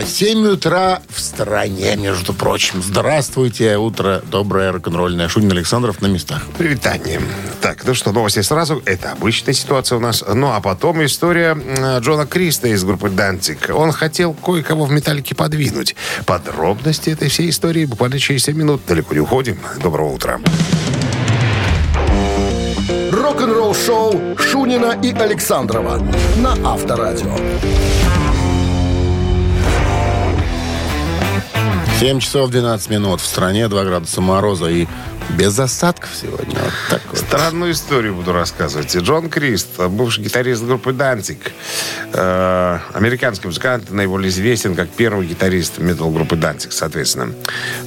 А 0.00 0.02
7 0.02 0.46
утра 0.46 1.02
в 1.10 1.20
стране, 1.20 1.94
между 1.94 2.32
прочим. 2.32 2.82
Здравствуйте, 2.82 3.76
утро 3.76 4.22
доброе, 4.30 4.72
рок-н-ролльное. 4.72 5.28
Шунин 5.28 5.52
Александров 5.52 6.00
на 6.00 6.06
местах. 6.06 6.46
Привитание. 6.56 7.20
Так, 7.60 7.84
ну 7.84 7.92
что, 7.92 8.10
новости 8.10 8.40
сразу. 8.40 8.80
Это 8.86 9.12
обычная 9.12 9.52
ситуация 9.52 9.98
у 9.98 10.00
нас. 10.00 10.24
Ну, 10.26 10.52
а 10.52 10.60
потом 10.62 11.04
история 11.04 11.54
Джона 12.00 12.24
Криста 12.24 12.68
из 12.68 12.82
группы 12.82 13.10
«Дантик». 13.10 13.68
Он 13.74 13.92
хотел 13.92 14.32
кое-кого 14.32 14.86
в 14.86 14.90
«Металлике» 14.90 15.34
подвинуть. 15.34 15.94
Подробности 16.24 17.10
этой 17.10 17.28
всей 17.28 17.50
истории 17.50 17.84
буквально 17.84 18.18
через 18.18 18.44
7 18.44 18.56
минут. 18.56 18.80
Далеко 18.86 19.12
не 19.12 19.20
уходим. 19.20 19.58
Доброго 19.82 20.14
утра. 20.14 20.40
Рок-н-ролл-шоу 23.12 24.38
Шунина 24.38 24.98
и 25.02 25.12
Александрова 25.12 25.98
на 26.38 26.56
Авторадио. 26.64 27.36
7 32.00 32.18
часов 32.18 32.48
12 32.48 32.88
минут. 32.88 33.20
В 33.20 33.26
стране 33.26 33.68
2 33.68 33.84
градуса 33.84 34.22
мороза 34.22 34.70
и 34.70 34.86
без 35.36 35.58
осадков 35.58 36.10
сегодня. 36.14 36.54
Вот 36.58 36.72
так 36.88 37.02
вот. 37.08 37.18
Странную 37.18 37.72
историю 37.72 38.14
буду 38.14 38.32
рассказывать. 38.32 38.94
Джон 38.96 39.30
Крист, 39.30 39.78
бывший 39.78 40.24
гитарист 40.24 40.62
группы 40.62 40.92
«Дантик», 40.92 41.52
э, 42.12 42.78
американский 42.92 43.46
музыкант, 43.46 43.90
наиболее 43.90 44.28
известен 44.30 44.74
как 44.74 44.88
первый 44.90 45.26
гитарист 45.26 45.78
метал-группы 45.78 46.36
«Дантик», 46.36 46.72
соответственно. 46.72 47.34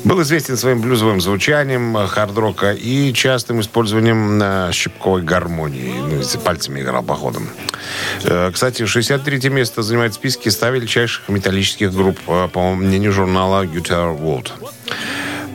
Был 0.04 0.22
известен 0.22 0.58
своим 0.58 0.82
блюзовым 0.82 1.22
звучанием 1.22 1.96
э, 1.98 2.08
хард-рока 2.08 2.72
и 2.74 3.14
частым 3.14 3.62
использованием 3.62 4.42
э, 4.42 4.72
щипковой 4.72 5.22
гармонии. 5.22 5.94
Ну, 5.94 6.40
пальцами 6.44 6.82
играл 6.82 7.04
по 7.04 7.16
ходам. 7.16 7.50
Э, 8.24 8.52
Кстати, 8.52 8.86
63 8.86 9.50
место 9.50 9.82
занимает 9.82 10.14
в 10.14 10.16
списке 10.16 10.52
100 10.52 10.70
величайших 10.70 11.30
металлических 11.30 11.94
групп, 11.94 12.20
э, 12.28 12.48
по 12.52 12.74
мнению 12.74 13.12
журнала 13.12 13.66
Guitar 13.66 14.18
World. 14.20 14.73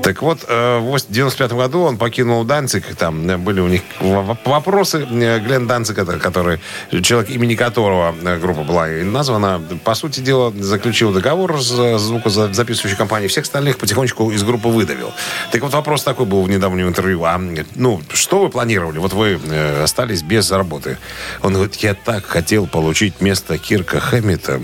Так 0.09 0.23
вот, 0.23 0.39
э, 0.49 0.79
в 0.79 0.99
95 1.11 1.53
году 1.53 1.83
он 1.83 1.99
покинул 1.99 2.43
Данцик. 2.43 2.97
Там 2.97 3.29
э, 3.29 3.37
были 3.37 3.61
у 3.61 3.69
них 3.69 3.83
вопросы. 4.01 5.07
Э, 5.07 5.39
Глен 5.39 5.67
Данцик, 5.67 5.99
это 5.99 6.19
который, 6.19 6.61
человек, 7.03 7.29
имени 7.29 7.55
которого 7.57 8.15
группа 8.41 8.63
была 8.63 8.87
названа, 8.87 9.61
по 9.85 9.95
сути 9.95 10.21
дела, 10.21 10.51
заключил 10.51 11.13
договор 11.13 11.63
с 11.63 11.99
звукозаписывающей 11.99 12.97
компанией. 12.97 13.29
Всех 13.29 13.45
остальных 13.45 13.77
потихонечку 13.77 14.31
из 14.31 14.43
группы 14.45 14.69
выдавил. 14.69 15.13
Так 15.53 15.61
вот, 15.61 15.75
вопрос 15.75 16.05
такой 16.05 16.25
был 16.25 16.43
в 16.43 16.49
недавнем 16.49 16.89
интервью. 16.89 17.25
А, 17.25 17.39
ну, 17.75 18.01
что 18.15 18.41
вы 18.41 18.49
планировали? 18.49 18.97
Вот 18.97 19.13
вы 19.13 19.39
остались 19.83 20.23
без 20.23 20.51
работы. 20.51 20.97
Он 21.43 21.53
говорит, 21.53 21.75
я 21.75 21.93
так 21.93 22.25
хотел 22.25 22.67
получить 22.67 23.21
место 23.21 23.59
Кирка 23.59 24.01
Хэммита 24.01 24.63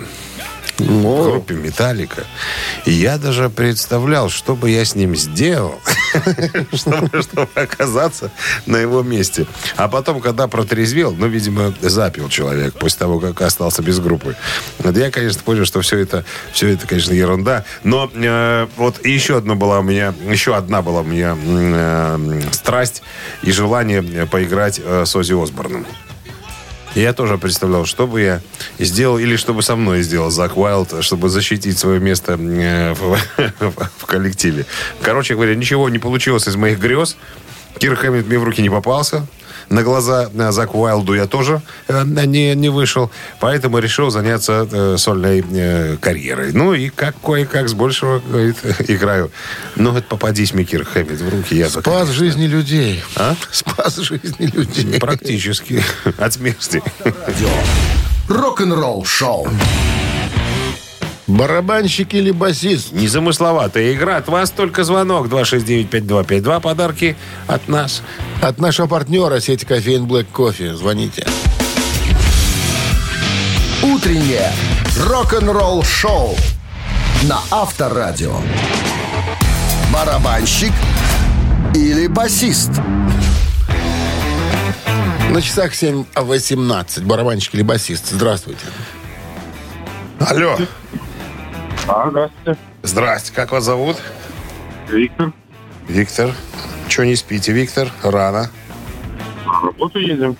в 0.78 1.30
группе 1.30 1.54
Металлика. 1.54 2.24
И 2.84 2.92
я 2.92 3.18
даже 3.18 3.50
представлял, 3.50 4.28
что 4.28 4.56
бы 4.56 4.70
я 4.70 4.84
с 4.84 4.94
ним 4.94 5.16
сделал, 5.16 5.80
чтобы, 6.72 7.10
оказаться 7.54 8.30
на 8.66 8.76
его 8.76 9.02
месте. 9.02 9.46
А 9.76 9.88
потом, 9.88 10.20
когда 10.20 10.48
протрезвел, 10.48 11.12
ну, 11.12 11.26
видимо, 11.26 11.74
запил 11.80 12.28
человек 12.28 12.74
после 12.74 12.98
того, 12.98 13.20
как 13.20 13.40
остался 13.42 13.82
без 13.82 14.00
группы. 14.00 14.36
Я, 14.82 15.10
конечно, 15.10 15.42
понял, 15.42 15.64
что 15.64 15.80
все 15.80 15.98
это, 15.98 16.24
все 16.52 16.68
это, 16.68 16.86
конечно, 16.86 17.12
ерунда. 17.12 17.64
Но 17.82 18.10
э, 18.12 18.66
вот 18.76 19.04
еще 19.04 19.36
одна 19.36 19.54
была 19.54 19.80
у 19.80 19.82
меня, 19.82 20.14
еще 20.28 20.56
одна 20.56 20.82
была 20.82 21.00
у 21.00 21.04
меня 21.04 21.36
страсть 22.52 23.02
и 23.42 23.52
желание 23.52 24.02
поиграть 24.26 24.80
э, 24.82 25.04
с 25.06 25.14
Ози 25.16 25.32
Осборном. 25.32 25.86
Я 26.94 27.12
тоже 27.12 27.38
представлял, 27.38 27.86
что 27.86 28.06
бы 28.06 28.20
я 28.20 28.40
сделал, 28.78 29.18
или 29.18 29.36
что 29.36 29.52
бы 29.52 29.62
со 29.62 29.74
мной 29.74 30.02
сделал 30.02 30.30
Зак 30.30 30.56
Уайлд, 30.56 31.02
чтобы 31.02 31.28
защитить 31.28 31.76
свое 31.76 31.98
место 31.98 32.34
э, 32.34 32.94
в, 32.94 33.18
в 33.98 34.06
коллективе. 34.06 34.64
Короче 35.02 35.34
говоря, 35.34 35.54
ничего 35.54 35.88
не 35.88 35.98
получилось 35.98 36.46
из 36.46 36.56
моих 36.56 36.78
грез. 36.78 37.16
Кир 37.78 37.96
Хэммит 37.96 38.28
мне 38.28 38.38
в 38.38 38.44
руки 38.44 38.62
не 38.62 38.70
попался. 38.70 39.26
На 39.68 39.82
глаза 39.82 40.30
э, 40.32 40.52
Заку 40.52 40.80
Уайлду 40.80 41.14
я 41.14 41.26
тоже 41.26 41.62
э, 41.88 42.02
не, 42.04 42.54
не 42.54 42.68
вышел. 42.68 43.10
Поэтому 43.40 43.78
решил 43.78 44.10
заняться 44.10 44.68
э, 44.70 44.96
сольной 44.98 45.96
карьерой. 45.98 46.52
Ну 46.52 46.74
и 46.74 46.88
как 46.88 47.14
кое-как 47.20 47.68
с 47.68 47.74
большего 47.74 48.20
говорит, 48.20 48.56
играю. 48.88 49.30
Ну, 49.76 49.90
вот 49.90 50.06
попадись 50.06 50.52
мне 50.54 50.64
Кир 50.64 50.84
Хэммит 50.84 51.20
в 51.20 51.28
руки, 51.28 51.56
я 51.56 51.68
Спас 51.68 51.84
конечно, 51.84 52.12
жизни 52.12 52.46
людей. 52.46 53.02
А? 53.16 53.34
Спас 53.50 53.96
жизни 53.96 54.46
людей. 54.46 55.00
Практически. 55.00 55.82
От 56.18 56.32
смерти. 56.32 56.82
Рок-н-ролл-шоу. 58.28 59.48
Барабанщик 61.26 62.12
или 62.14 62.30
басист? 62.30 62.92
Незамысловатая 62.92 63.94
игра. 63.94 64.16
От 64.16 64.28
вас 64.28 64.50
только 64.50 64.84
звонок 64.84 65.28
269-5252. 65.28 66.60
Подарки 66.60 67.16
от 67.46 67.66
нас. 67.68 68.02
От 68.42 68.58
нашего 68.58 68.86
партнера 68.86 69.40
сети 69.40 69.64
кофеин 69.64 70.04
Black 70.04 70.26
Кофе. 70.30 70.74
Звоните. 70.74 71.26
Утреннее 73.82 74.52
рок-н-ролл-шоу 74.98 76.36
на 77.22 77.40
Авторадио. 77.50 78.36
Барабанщик 79.92 80.72
или 81.74 82.06
басист? 82.06 82.70
На 85.30 85.40
часах 85.40 85.72
7.18. 85.72 87.04
Барабанщик 87.04 87.54
или 87.54 87.62
басист? 87.62 88.10
Здравствуйте. 88.10 88.66
Алло. 90.20 90.58
А, 91.86 92.08
здравствуйте. 92.10 92.58
Здрасте. 92.82 93.32
Как 93.34 93.52
вас 93.52 93.64
зовут? 93.64 93.96
Виктор. 94.88 95.32
Виктор. 95.88 96.32
Че 96.88 97.06
не 97.06 97.16
спите, 97.16 97.52
Виктор? 97.52 97.88
Рано. 98.02 98.50
На 99.46 99.60
работу 99.60 99.98
едем. 99.98 100.36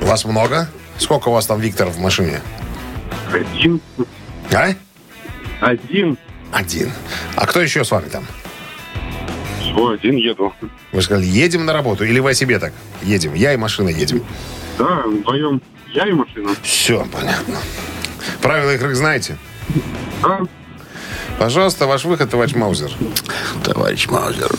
Вас 0.00 0.24
много? 0.24 0.68
Сколько 0.98 1.28
у 1.28 1.32
вас 1.32 1.46
там, 1.46 1.60
Виктор, 1.60 1.88
в 1.88 1.98
машине? 1.98 2.40
Один. 3.32 3.80
А? 4.52 4.68
Один. 5.60 6.18
Один. 6.52 6.90
А 7.36 7.46
кто 7.46 7.60
еще 7.60 7.84
с 7.84 7.90
вами 7.90 8.08
там? 8.08 8.26
Всего 9.60 9.90
один 9.90 10.16
еду. 10.16 10.52
Вы 10.92 11.02
сказали, 11.02 11.24
едем 11.24 11.64
на 11.64 11.72
работу? 11.72 12.04
Или 12.04 12.18
вы 12.18 12.30
о 12.30 12.34
себе 12.34 12.58
так? 12.58 12.72
Едем. 13.02 13.34
Я 13.34 13.54
и 13.54 13.56
машина 13.56 13.88
едем. 13.88 14.24
Да, 14.78 15.02
вдвоем. 15.06 15.62
Я 15.94 16.06
и 16.08 16.12
машина. 16.12 16.50
Все, 16.62 17.06
понятно. 17.12 17.56
Правила 18.40 18.74
игры 18.74 18.94
знаете? 18.94 19.36
Да. 20.22 20.40
Пожалуйста, 21.38 21.86
ваш 21.86 22.04
выход, 22.04 22.30
товарищ 22.30 22.54
Маузер. 22.54 22.90
Товарищ 23.64 24.06
Маузер. 24.08 24.50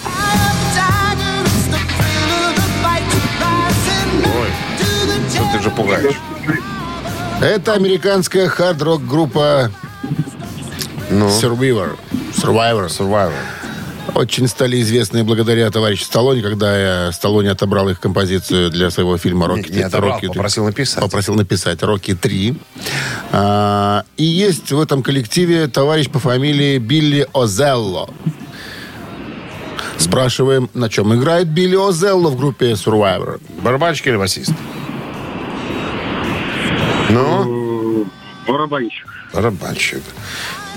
Ой, 4.26 4.50
что 5.30 5.58
ты 5.58 5.64
же 5.64 5.70
пугаешь? 5.72 6.16
Это 7.42 7.74
американская 7.74 8.48
хард-рок 8.48 9.06
группа 9.06 9.70
Ну, 11.10 11.28
Survivor. 11.28 11.98
Survivor. 12.34 12.88
Survivor. 12.88 13.34
Очень 14.16 14.48
стали 14.48 14.80
известны 14.82 15.24
благодаря 15.24 15.72
товарищу 15.72 16.04
Сталлоне, 16.04 16.42
когда 16.42 17.06
я 17.06 17.12
Сталлоне 17.12 17.52
отобрал 17.52 17.90
их 17.90 18.00
композицию 18.00 18.70
для 18.70 18.92
своего 18.92 19.18
фильма 19.18 19.48
«Рокки». 19.48 19.72
Не, 19.72 19.78
не 19.78 19.84
отобрал, 19.84 20.14
«Рокки» 20.14 20.28
попросил 20.28 20.66
написать. 20.66 21.00
Попросил 21.02 21.36
написать 21.36 21.82
«Рокки 21.82 22.12
3». 22.12 22.56
А, 23.32 24.04
и 24.18 24.24
есть 24.24 24.72
в 24.72 24.80
этом 24.80 25.02
коллективе 25.04 25.68
товарищ 25.68 26.10
по 26.10 26.20
фамилии 26.20 26.78
Билли 26.78 27.28
Озелло. 27.34 28.10
Спрашиваем, 29.98 30.70
на 30.74 30.90
чем 30.90 31.16
играет 31.16 31.48
Билли 31.48 31.76
Озелло 31.78 32.30
в 32.30 32.38
группе 32.38 32.72
Survivor. 32.74 33.42
Барабанщик 33.62 34.08
или 34.08 34.18
басист? 34.18 34.52
Ну, 37.10 38.06
Барабанщик. 38.48 39.08
барабанщик. 39.34 40.04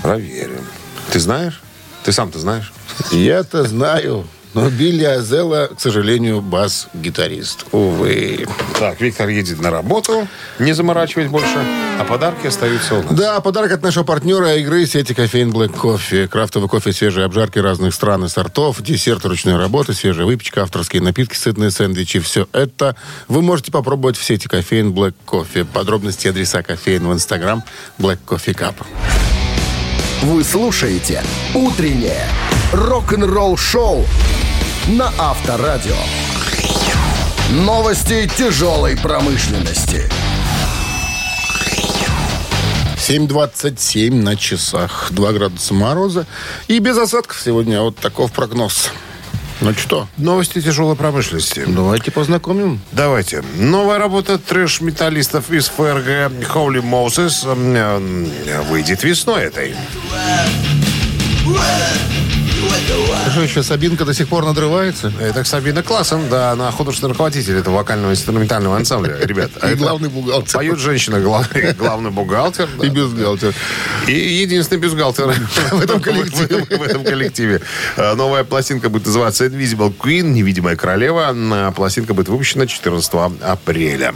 Проверим. 0.03 0.65
Ты 1.11 1.19
знаешь? 1.19 1.61
Ты 2.07 2.13
сам-то 2.13 2.39
знаешь? 2.39 2.73
Я-то 3.11 3.65
знаю. 3.65 4.25
Но 4.55 4.71
Билли 4.71 5.03
Азела, 5.03 5.71
к 5.77 5.81
сожалению, 5.81 6.41
бас-гитарист. 6.41 7.67
Увы. 7.73 8.47
Так, 8.79 9.01
Виктор 9.01 9.29
едет 9.29 9.61
на 9.61 9.73
работу, 9.73 10.29
не 10.61 10.73
заморачивать 10.73 11.27
больше, 11.27 11.59
а 11.99 12.05
подарки 12.05 12.47
остаются 12.47 12.95
у 12.95 13.03
нас. 13.03 13.13
Да, 13.13 13.41
подарок 13.41 13.73
от 13.73 13.83
нашего 13.83 14.05
партнера 14.05 14.55
игры 14.55 14.87
сети 14.87 15.15
кофеин 15.15 15.51
Black 15.51 15.75
Coffee. 15.75 16.29
Крафтовый 16.29 16.69
кофе, 16.69 16.93
свежие 16.93 17.27
обжарки 17.27 17.59
разных 17.59 17.93
стран 17.93 18.25
и 18.25 18.29
сортов, 18.29 18.81
десерт 18.81 19.25
ручной 19.25 19.57
работы, 19.57 19.93
свежая 19.93 20.27
выпечка, 20.27 20.63
авторские 20.63 21.03
напитки, 21.03 21.35
сытные 21.35 21.73
сэндвичи. 21.73 22.21
Все 22.21 22.49
это 22.53 22.95
вы 23.27 23.43
можете 23.43 23.73
попробовать 23.73 24.17
в 24.17 24.23
сети 24.23 24.47
кофеин 24.47 24.93
Black 24.93 25.15
Coffee. 25.27 25.65
Подробности 25.65 26.29
адреса 26.29 26.63
кофеин 26.63 27.09
в 27.09 27.13
Инстаграм 27.13 27.65
Black 27.99 28.19
Coffee 28.25 28.55
Cup. 28.55 28.77
Вы 30.27 30.43
слушаете 30.43 31.23
«Утреннее 31.55 32.27
рок-н-ролл-шоу» 32.73 34.05
на 34.89 35.13
Авторадио. 35.19 35.95
Новости 37.53 38.29
тяжелой 38.37 38.97
промышленности. 38.97 40.11
7.27 42.97 44.13
на 44.15 44.35
часах. 44.35 45.13
2 45.13 45.33
градуса 45.33 45.75
мороза. 45.75 46.27
И 46.67 46.81
без 46.81 46.99
осадков 46.99 47.41
сегодня. 47.41 47.81
Вот 47.81 47.95
таков 47.95 48.33
прогноз. 48.33 48.91
Ну 49.61 49.73
что, 49.75 50.07
Новости 50.19 50.61
тяжелой 50.61 50.97
промышленности. 50.97 51.65
давайте 51.67 52.11
познакомим. 52.11 52.81
Давайте. 52.93 53.43
Новая 53.57 53.99
работа 53.99 54.39
трэш-металлистов 54.39 55.51
из 55.51 55.69
ФРГ 55.69 56.31
Holy 56.55 56.83
Moses 56.83 57.51
м, 57.51 58.27
э, 58.47 58.63
выйдет 58.69 59.03
весной 59.03 59.45
этой. 59.45 59.75
Что 63.31 63.43
еще, 63.43 63.63
Сабинка 63.63 64.05
до 64.05 64.15
сих 64.15 64.29
пор 64.29 64.45
надрывается? 64.45 65.13
Это 65.21 65.45
Сабина 65.45 65.83
Классен, 65.83 66.29
да, 66.31 66.53
она 66.53 66.71
художественный 66.71 67.11
руководитель 67.13 67.57
этого 67.59 67.77
вокального 67.77 68.13
инструментального 68.13 68.77
ансамбля, 68.77 69.19
ребят. 69.23 69.51
И 69.71 69.75
главный 69.75 70.09
бухгалтер. 70.09 70.55
Поет 70.55 70.79
женщина, 70.79 71.21
глав- 71.21 71.51
главный 71.79 72.11
бухгалтер. 72.11 72.69
И 72.83 72.89
бюстгальтер. 72.89 73.53
И 74.07 74.13
единственный 74.13 74.79
бюстгальтер 74.79 75.27
в 75.73 75.81
этом 75.83 76.01
коллективе. 76.01 76.65
В 76.65 76.83
этом 76.83 77.05
коллективе. 77.05 77.61
Э, 77.97 78.15
Новая 78.15 78.45
пластинка 78.45 78.89
будет 78.89 79.07
называться 79.07 79.45
Invisible 79.47 79.93
Queen, 79.95 80.23
невидимая 80.31 80.77
королева. 80.77 81.73
Пластинка 81.77 82.15
будет 82.15 82.29
выпущена 82.29 82.67
14 82.67 83.13
апреля. 83.43 84.15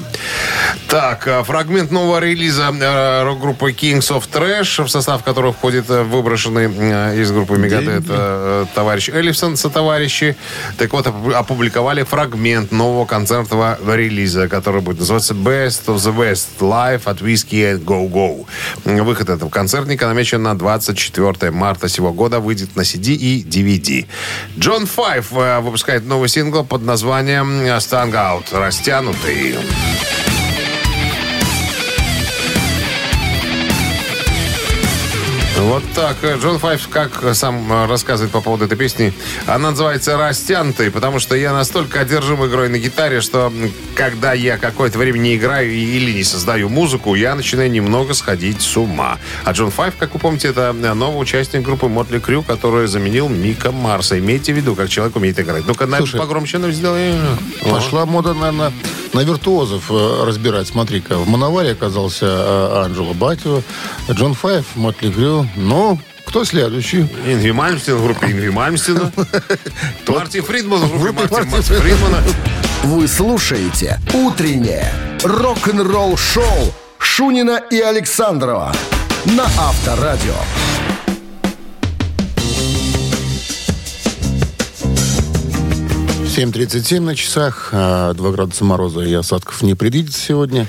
Так, 0.88 1.26
э, 1.26 1.42
фрагмент 1.44 1.90
нового 1.90 2.20
релиза 2.20 2.72
э, 2.80 3.22
рок-группы 3.24 3.72
Kings 3.72 4.08
of 4.10 4.24
Trash, 4.32 4.82
в 4.84 4.88
состав 4.88 5.22
которого 5.24 5.52
входит 5.52 5.88
выброшенный 5.88 7.20
из 7.20 7.30
группы 7.32 7.54
Megadeth 7.54 8.29
э, 8.30 8.66
товарищ 8.74 9.08
Эллифсон 9.08 9.56
со 9.56 9.68
товарищи. 9.70 10.36
Так 10.78 10.92
вот, 10.92 11.06
опу- 11.06 11.32
опубликовали 11.32 12.02
фрагмент 12.02 12.72
нового 12.72 13.04
концертного 13.06 13.78
релиза, 13.94 14.48
который 14.48 14.80
будет 14.80 15.00
называться 15.00 15.34
Best 15.34 15.86
of 15.86 15.96
the 15.96 16.14
West 16.16 16.48
Live 16.60 17.02
от 17.04 17.20
Whiskey 17.20 17.78
Go 17.84 18.08
Go. 18.10 18.46
Выход 18.84 19.28
этого 19.28 19.50
концертника 19.50 20.06
намечен 20.06 20.42
на 20.42 20.54
24 20.56 21.50
марта 21.50 21.88
сего 21.88 22.12
года. 22.12 22.40
Выйдет 22.40 22.76
на 22.76 22.82
CD 22.82 23.14
и 23.14 23.42
DVD. 23.42 24.06
Джон 24.58 24.86
Файв 24.86 25.32
э, 25.32 25.60
выпускает 25.60 26.06
новый 26.06 26.28
сингл 26.28 26.64
под 26.64 26.82
названием 26.82 27.48
«Stand 27.78 28.12
Out» 28.12 28.44
«Растянутый». 28.52 29.56
Вот 35.60 35.82
так. 35.94 36.16
Джон 36.40 36.58
Файв, 36.58 36.88
как 36.88 37.34
сам 37.34 37.70
э, 37.70 37.86
рассказывает 37.86 38.32
по 38.32 38.40
поводу 38.40 38.64
этой 38.64 38.78
песни, 38.78 39.12
она 39.46 39.70
называется 39.70 40.16
«Растянутый», 40.16 40.90
потому 40.90 41.18
что 41.18 41.34
я 41.34 41.52
настолько 41.52 42.00
одержим 42.00 42.44
игрой 42.46 42.68
на 42.70 42.78
гитаре, 42.78 43.20
что 43.20 43.52
когда 43.94 44.32
я 44.32 44.56
какое-то 44.56 44.98
время 44.98 45.18
не 45.18 45.36
играю 45.36 45.70
или 45.70 46.12
не 46.12 46.24
создаю 46.24 46.70
музыку, 46.70 47.14
я 47.14 47.34
начинаю 47.34 47.70
немного 47.70 48.14
сходить 48.14 48.62
с 48.62 48.76
ума. 48.76 49.18
А 49.44 49.52
Джон 49.52 49.70
Файв, 49.70 49.94
как 49.98 50.14
вы 50.14 50.20
помните, 50.20 50.48
это 50.48 50.74
э, 50.74 50.94
новый 50.94 51.20
участник 51.20 51.62
группы 51.62 51.88
Mötley 51.88 52.20
Crüe, 52.20 52.42
который 52.42 52.86
заменил 52.86 53.28
Мика 53.28 53.70
Марса. 53.70 54.18
Имейте 54.18 54.54
в 54.54 54.56
виду, 54.56 54.74
как 54.74 54.88
человек 54.88 55.16
умеет 55.16 55.38
играть. 55.38 55.66
Ну-ка, 55.66 55.86
Слушай, 55.96 56.20
погромче 56.20 56.56
ну, 56.58 56.70
сделай. 56.70 57.14
Пошла 57.68 58.06
мода, 58.06 58.32
наверное, 58.32 58.72
на 59.12 59.20
виртуозов 59.20 59.90
э, 59.90 60.24
разбирать. 60.24 60.68
Смотри-ка, 60.68 61.18
в 61.18 61.28
Manowar'е 61.28 61.72
оказался 61.72 62.26
э, 62.26 62.82
Анджело 62.84 63.14
Батио, 63.14 63.62
Джон 64.10 64.34
Файв, 64.34 64.64
Mötley 64.76 65.08
Crüe. 65.08 65.46
Ну, 65.56 65.98
кто 66.26 66.44
следующий? 66.44 67.00
Ингви 67.26 67.50
Мальмстин 67.50 67.96
в 67.96 68.04
группе 68.04 68.26
Ингви 68.26 68.50
Мальмстина. 68.50 69.12
Марти 70.06 70.40
Фридман 70.40 70.80
в 70.80 71.02
группе 71.02 71.26
Марти 71.30 71.72
Фридмана. 71.72 72.22
Вы 72.84 73.08
слушаете 73.08 73.98
«Утреннее 74.14 74.92
рок-н-ролл-шоу» 75.22 76.72
Шунина 76.98 77.60
и 77.70 77.80
Александрова 77.80 78.72
на 79.24 79.44
Авторадио. 79.44 80.34
7.37 86.40 87.00
на 87.00 87.14
часах, 87.14 87.68
2 87.70 88.14
градуса 88.14 88.64
мороза 88.64 89.02
и 89.02 89.12
осадков 89.12 89.60
не 89.60 89.74
предвидится 89.74 90.18
сегодня. 90.18 90.66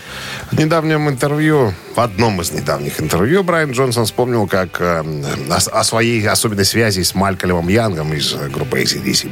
В 0.51 0.59
недавнем 0.59 1.07
интервью, 1.07 1.73
в 1.95 1.99
одном 2.01 2.41
из 2.41 2.51
недавних 2.51 2.99
интервью, 2.99 3.41
Брайан 3.41 3.71
Джонсон 3.71 4.03
вспомнил, 4.03 4.47
как 4.47 4.81
э, 4.81 5.01
о, 5.49 5.55
о 5.55 5.83
своей 5.85 6.27
особенной 6.27 6.65
связи 6.65 7.03
с 7.03 7.15
Малькольмом 7.15 7.69
Янгом 7.69 8.13
из 8.13 8.33
группы 8.33 8.81
ACDC. 8.81 9.31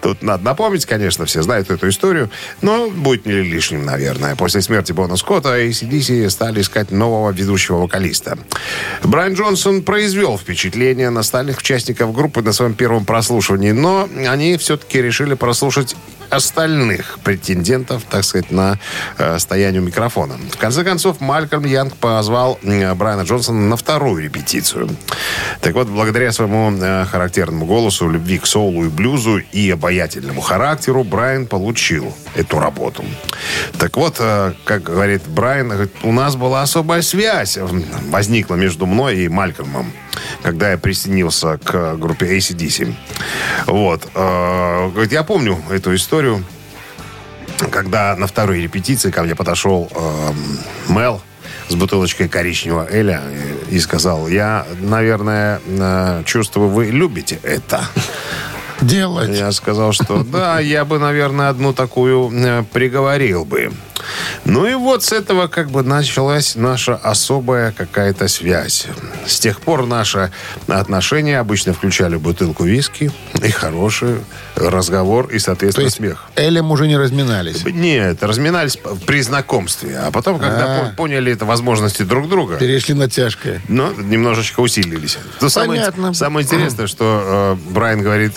Тут 0.00 0.22
надо 0.22 0.42
напомнить, 0.42 0.86
конечно, 0.86 1.26
все 1.26 1.42
знают 1.42 1.70
эту 1.70 1.90
историю, 1.90 2.30
но 2.62 2.88
будет 2.88 3.26
не 3.26 3.32
лишним, 3.32 3.84
наверное. 3.84 4.36
После 4.36 4.62
смерти 4.62 4.92
Бона 4.92 5.16
Скотта 5.16 5.60
ACDC 5.60 6.30
стали 6.30 6.62
искать 6.62 6.92
нового 6.92 7.30
ведущего 7.30 7.76
вокалиста. 7.76 8.38
Брайан 9.02 9.34
Джонсон 9.34 9.82
произвел 9.82 10.38
впечатление 10.38 11.10
на 11.10 11.20
остальных 11.20 11.58
участников 11.58 12.14
группы 12.14 12.40
на 12.40 12.54
своем 12.54 12.72
первом 12.72 13.04
прослушивании, 13.04 13.72
но 13.72 14.08
они 14.26 14.56
все-таки 14.56 15.02
решили 15.02 15.34
прослушать 15.34 15.73
остальных 16.30 17.18
претендентов, 17.22 18.02
так 18.08 18.24
сказать, 18.24 18.50
на 18.50 18.78
э, 19.18 19.38
стояние 19.38 19.80
микрофона. 19.80 20.36
В 20.50 20.56
конце 20.56 20.84
концов, 20.84 21.20
Малькольм 21.20 21.64
Янг 21.64 21.96
позвал 21.96 22.58
э, 22.62 22.94
Брайана 22.94 23.22
Джонсона 23.22 23.60
на 23.60 23.76
вторую 23.76 24.22
репетицию. 24.22 24.88
Так 25.60 25.74
вот, 25.74 25.88
благодаря 25.88 26.32
своему 26.32 26.72
э, 26.72 27.04
характерному 27.04 27.66
голосу, 27.66 28.08
любви 28.08 28.38
к 28.38 28.46
соулу 28.46 28.84
и 28.84 28.88
блюзу 28.88 29.38
и 29.38 29.70
обаятельному 29.70 30.40
характеру, 30.40 31.04
Брайан 31.04 31.46
получил 31.46 32.12
эту 32.34 32.58
работу. 32.58 33.04
Так 33.78 33.96
вот, 33.96 34.16
э, 34.18 34.54
как 34.64 34.82
говорит 34.82 35.22
Брайан, 35.26 35.88
у 36.02 36.12
нас 36.12 36.36
была 36.36 36.62
особая 36.62 37.02
связь 37.02 37.56
э, 37.56 37.66
возникла 38.10 38.54
между 38.56 38.86
мной 38.86 39.18
и 39.18 39.28
Малькольмом 39.28 39.92
когда 40.42 40.70
я 40.72 40.78
присоединился 40.78 41.58
к 41.58 41.96
группе 41.96 42.36
ACDC. 42.36 42.94
Вот. 43.66 44.08
Э, 44.14 44.90
я 45.10 45.22
помню 45.22 45.58
эту 45.70 45.94
историю, 45.94 46.44
когда 47.70 48.16
на 48.16 48.26
второй 48.26 48.60
репетиции 48.60 49.10
ко 49.10 49.22
мне 49.22 49.34
подошел 49.34 49.90
эм, 49.94 50.58
Мел 50.94 51.22
с 51.68 51.74
бутылочкой 51.74 52.28
коричневого 52.28 52.86
Эля 52.90 53.22
и 53.70 53.78
сказал, 53.78 54.28
я, 54.28 54.66
наверное, 54.80 55.60
э, 55.66 56.22
чувствую, 56.24 56.68
вы 56.68 56.86
любите 56.86 57.38
это. 57.42 57.84
Делать. 58.80 59.30
Я 59.30 59.52
сказал, 59.52 59.92
что 59.92 60.24
да, 60.24 60.60
я 60.60 60.84
бы, 60.84 60.98
наверное, 60.98 61.48
одну 61.48 61.72
такую 61.72 62.30
э, 62.32 62.64
приговорил 62.72 63.44
бы. 63.44 63.72
Ну 64.44 64.66
и 64.66 64.74
вот 64.74 65.02
с 65.04 65.12
этого 65.12 65.46
как 65.48 65.70
бы 65.70 65.82
началась 65.82 66.54
наша 66.56 66.94
особая 66.96 67.72
какая-то 67.72 68.28
связь. 68.28 68.86
С 69.26 69.38
тех 69.40 69.60
пор 69.60 69.86
наши 69.86 70.30
отношения 70.68 71.38
обычно 71.38 71.72
включали 71.72 72.16
бутылку 72.16 72.64
виски 72.64 73.10
и 73.42 73.50
хороший 73.50 74.16
разговор 74.56 75.28
и, 75.28 75.38
соответственно, 75.38 75.90
смех. 75.90 76.24
Элем 76.36 76.70
уже 76.70 76.86
не 76.86 76.96
разминались. 76.96 77.64
Нет, 77.64 78.22
разминались 78.22 78.78
при 79.06 79.20
знакомстве. 79.22 79.98
А 79.98 80.10
потом, 80.10 80.38
когда 80.38 80.64
А. 80.80 80.84
по- 80.90 80.96
поняли 80.96 81.32
это 81.32 81.44
возможности 81.44 82.02
друг 82.02 82.28
друга, 82.28 82.56
Перешли 82.56 82.94
на 82.94 83.08
тяжкое. 83.10 83.60
но 83.68 83.92
немножечко 83.92 84.60
усилились. 84.60 85.18
Самое, 85.48 85.80
Понятно. 85.80 86.14
самое 86.14 86.44
интересное, 86.46 86.86
что 86.86 87.56
э, 87.66 87.70
Брайан 87.72 88.02
говорит, 88.02 88.32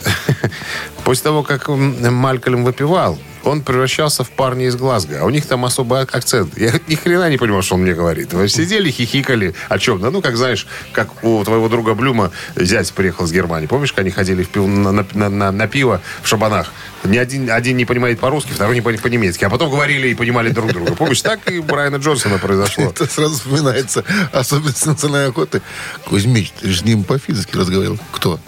после 1.04 1.24
того, 1.24 1.44
как 1.44 1.68
Малькольм 1.68 2.64
выпивал, 2.64 3.20
он 3.50 3.62
превращался 3.62 4.24
в 4.24 4.30
парня 4.30 4.68
из 4.68 4.76
Глазго. 4.76 5.20
А 5.22 5.26
у 5.26 5.30
них 5.30 5.46
там 5.46 5.66
особый 5.66 6.02
акцент. 6.02 6.58
Я 6.58 6.72
ни 6.88 6.96
хрена 6.96 7.30
не 7.30 7.38
понимал, 7.38 7.62
что 7.62 7.76
он 7.76 7.82
мне 7.82 7.94
говорит. 7.94 8.34
Вы 8.34 8.48
сидели, 8.50 8.90
хихикали. 8.92 9.54
О 9.70 9.80
чем? 9.80 10.00
Да 10.02 10.12
ну, 10.12 10.22
как 10.22 10.38
знаешь, 10.38 10.68
как 10.92 11.24
у 11.24 11.44
твоего 11.44 11.70
друга 11.70 11.94
Блюма 11.94 12.32
зять 12.56 12.92
приехал 12.94 13.26
с 13.28 13.32
Германии. 13.32 13.68
Помнишь, 13.68 13.92
как 13.92 14.00
они 14.00 14.12
ходили 14.12 14.44
в 14.44 14.50
пиво, 14.50 14.68
на, 14.68 14.92
на- 14.92 15.30
на- 15.30 15.52
на 15.52 15.68
пиво 15.68 16.02
в 16.22 16.28
шабанах? 16.28 16.72
Ни 17.04 17.18
один, 17.18 17.50
один 17.52 17.78
не 17.78 17.86
понимает 17.86 18.20
по-русски, 18.20 18.52
второй 18.52 18.76
не 18.76 18.82
понимает 18.82 19.02
по-немецки. 19.04 19.44
А 19.46 19.50
потом 19.50 19.70
говорили 19.70 20.10
и 20.10 20.16
понимали 20.16 20.50
друг 20.50 20.72
друга. 20.74 20.96
Помнишь, 20.96 21.22
так 21.22 21.50
и 21.52 21.60
Брайана 21.60 21.98
Джонсона 21.98 22.38
произошло. 22.40 22.86
Это 22.86 23.06
сразу 23.06 23.36
вспоминается 23.36 24.04
особенность 24.32 24.86
национальной 24.86 25.30
охоты. 25.30 25.62
Кузьмич, 26.06 26.52
ты 26.60 26.70
же 26.70 26.80
с 26.80 26.84
ним 26.84 27.04
по-физски 27.04 27.56
разговаривал. 27.56 28.00
Кто? 28.12 28.40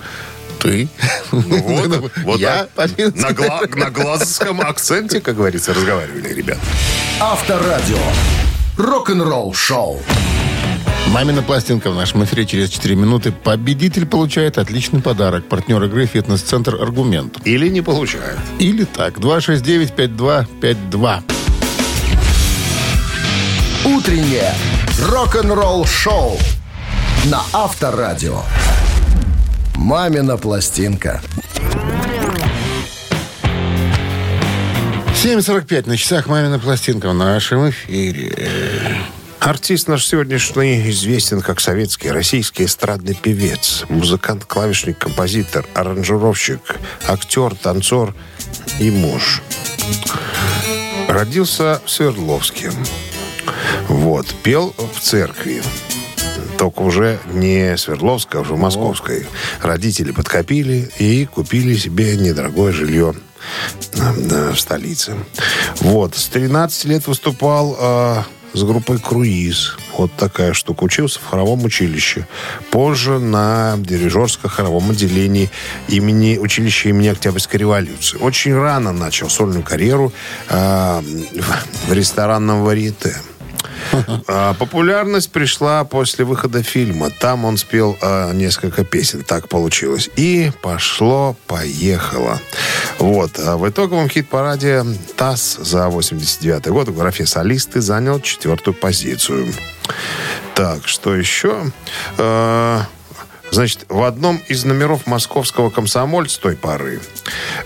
Ты? 0.59 0.87
Вот, 1.31 2.11
вот 2.23 2.39
Я 2.39 2.67
так. 2.75 2.91
на, 3.15 3.31
гла- 3.31 3.61
на 3.75 3.89
глазском 3.89 4.61
акценте, 4.61 5.21
как 5.21 5.37
говорится, 5.37 5.73
разговаривали 5.73 6.33
ребят. 6.33 6.57
Авторадио. 7.19 7.97
Рок-н-ролл 8.77 9.53
шоу. 9.53 10.01
Мамина 11.07 11.41
пластинка 11.41 11.89
в 11.91 11.95
нашем 11.95 12.23
эфире 12.25 12.45
через 12.45 12.69
4 12.69 12.95
минуты. 12.95 13.31
Победитель 13.31 14.05
получает 14.05 14.57
отличный 14.57 15.01
подарок. 15.01 15.47
Партнер 15.49 15.81
игры 15.85 16.05
«Фитнес-центр 16.05 16.75
Аргумент». 16.75 17.37
Или 17.45 17.69
не 17.69 17.81
получают. 17.81 18.37
Или 18.59 18.83
так, 18.83 19.17
269-5252. 19.17 21.23
Утреннее 23.85 24.53
рок-н-ролл 25.07 25.85
шоу 25.85 26.37
на 27.25 27.41
Авторадио. 27.53 28.41
Мамина 29.79 30.37
пластинка. 30.37 31.21
7.45 35.23 35.87
на 35.87 35.95
часах 35.95 36.27
«Мамина 36.27 36.59
пластинка» 36.59 37.09
в 37.09 37.13
нашем 37.13 37.69
эфире. 37.69 38.35
Артист 39.39 39.87
наш 39.87 40.05
сегодняшний 40.05 40.89
известен 40.89 41.41
как 41.41 41.61
советский, 41.61 42.11
российский 42.11 42.65
эстрадный 42.65 43.15
певец, 43.15 43.85
музыкант, 43.87 44.43
клавишник, 44.43 44.97
композитор, 44.97 45.65
аранжировщик, 45.73 46.75
актер, 47.07 47.55
танцор 47.55 48.13
и 48.79 48.91
муж. 48.91 49.41
Родился 51.07 51.81
в 51.85 51.89
Свердловске. 51.89 52.73
Вот. 53.87 54.27
Пел 54.43 54.75
в 54.77 54.99
церкви. 54.99 55.63
Только 56.59 56.81
уже 56.81 57.19
не 57.31 57.77
Свердловской, 57.77 58.41
а 58.41 58.43
уже 58.43 58.57
Московской. 58.57 59.25
Родители 59.61 60.11
подкопили 60.11 60.91
и 60.99 61.25
купили 61.25 61.73
себе 61.73 62.17
недорогое 62.17 62.73
жилье 62.73 63.15
э, 63.93 64.51
в 64.51 64.59
столице. 64.59 65.15
Вот. 65.79 66.17
С 66.17 66.27
13 66.27 66.83
лет 66.83 67.07
выступал 67.07 67.77
э, 67.79 68.23
с 68.51 68.63
группой 68.63 68.99
«Круиз». 68.99 69.77
Вот 69.97 70.11
такая 70.17 70.51
штука. 70.51 70.83
Учился 70.83 71.21
в 71.21 71.27
хоровом 71.27 71.63
училище. 71.63 72.27
Позже 72.71 73.19
на 73.19 73.75
дирижерско-хоровом 73.77 74.91
отделении 74.91 75.49
имени, 75.87 76.37
училища 76.37 76.89
имени 76.89 77.07
Октябрьской 77.07 77.61
революции. 77.61 78.17
Очень 78.17 78.53
рано 78.53 78.91
начал 78.91 79.29
сольную 79.29 79.63
карьеру 79.63 80.11
э, 80.49 81.01
в 81.87 81.93
ресторанном 81.93 82.65
варьете. 82.65 83.15
А, 84.27 84.53
Популярность 84.53 85.31
пришла 85.31 85.83
после 85.83 86.25
выхода 86.25 86.63
фильма. 86.63 87.09
Там 87.09 87.45
он 87.45 87.57
спел 87.57 87.97
а, 88.01 88.31
несколько 88.33 88.83
песен. 88.83 89.23
Так 89.23 89.49
получилось. 89.49 90.09
И 90.15 90.51
пошло-поехало. 90.61 92.39
Вот. 92.99 93.39
А 93.39 93.57
в 93.57 93.67
итоговом 93.67 94.09
хит-параде 94.09 94.85
ТАСС 95.15 95.57
за 95.57 95.89
89 95.89 96.67
год 96.67 96.89
в 96.89 96.97
графе 96.97 97.25
«Солисты» 97.25 97.81
занял 97.81 98.19
четвертую 98.19 98.73
позицию. 98.73 99.53
Так, 100.55 100.87
что 100.87 101.15
еще? 101.15 101.71
А, 102.17 102.85
Значит, 103.51 103.85
в 103.89 104.03
одном 104.03 104.37
из 104.47 104.63
номеров 104.63 105.07
московского 105.07 105.69
комсомольца 105.69 106.39
той 106.39 106.55
поры 106.55 107.01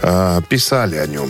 а, 0.02 0.42
писали 0.42 0.96
о 0.96 1.06
нем. 1.08 1.30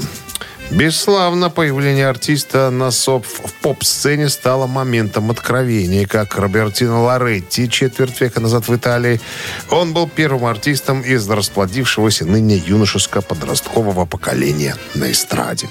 Бесславно 0.72 1.50
появление 1.50 2.08
артиста 2.08 2.70
на 2.70 2.90
СОП 2.92 3.26
в 3.26 3.54
поп-сцене 3.62 4.30
стало 4.30 4.66
моментом 4.66 5.30
откровения, 5.30 6.08
как 6.08 6.36
Робертино 6.36 7.04
Лоретти 7.04 7.70
четверть 7.70 8.20
века 8.22 8.40
назад 8.40 8.68
в 8.68 8.76
Италии. 8.76 9.22
Он 9.70 9.94
был 9.94 10.10
первым 10.10 10.46
артистом 10.46 11.02
из 11.02 11.30
расплодившегося 11.30 12.26
ныне 12.26 12.58
юношеско-подросткового 12.58 14.06
поколения 14.06 14.76
на 14.96 15.12
эстраде. 15.12 15.70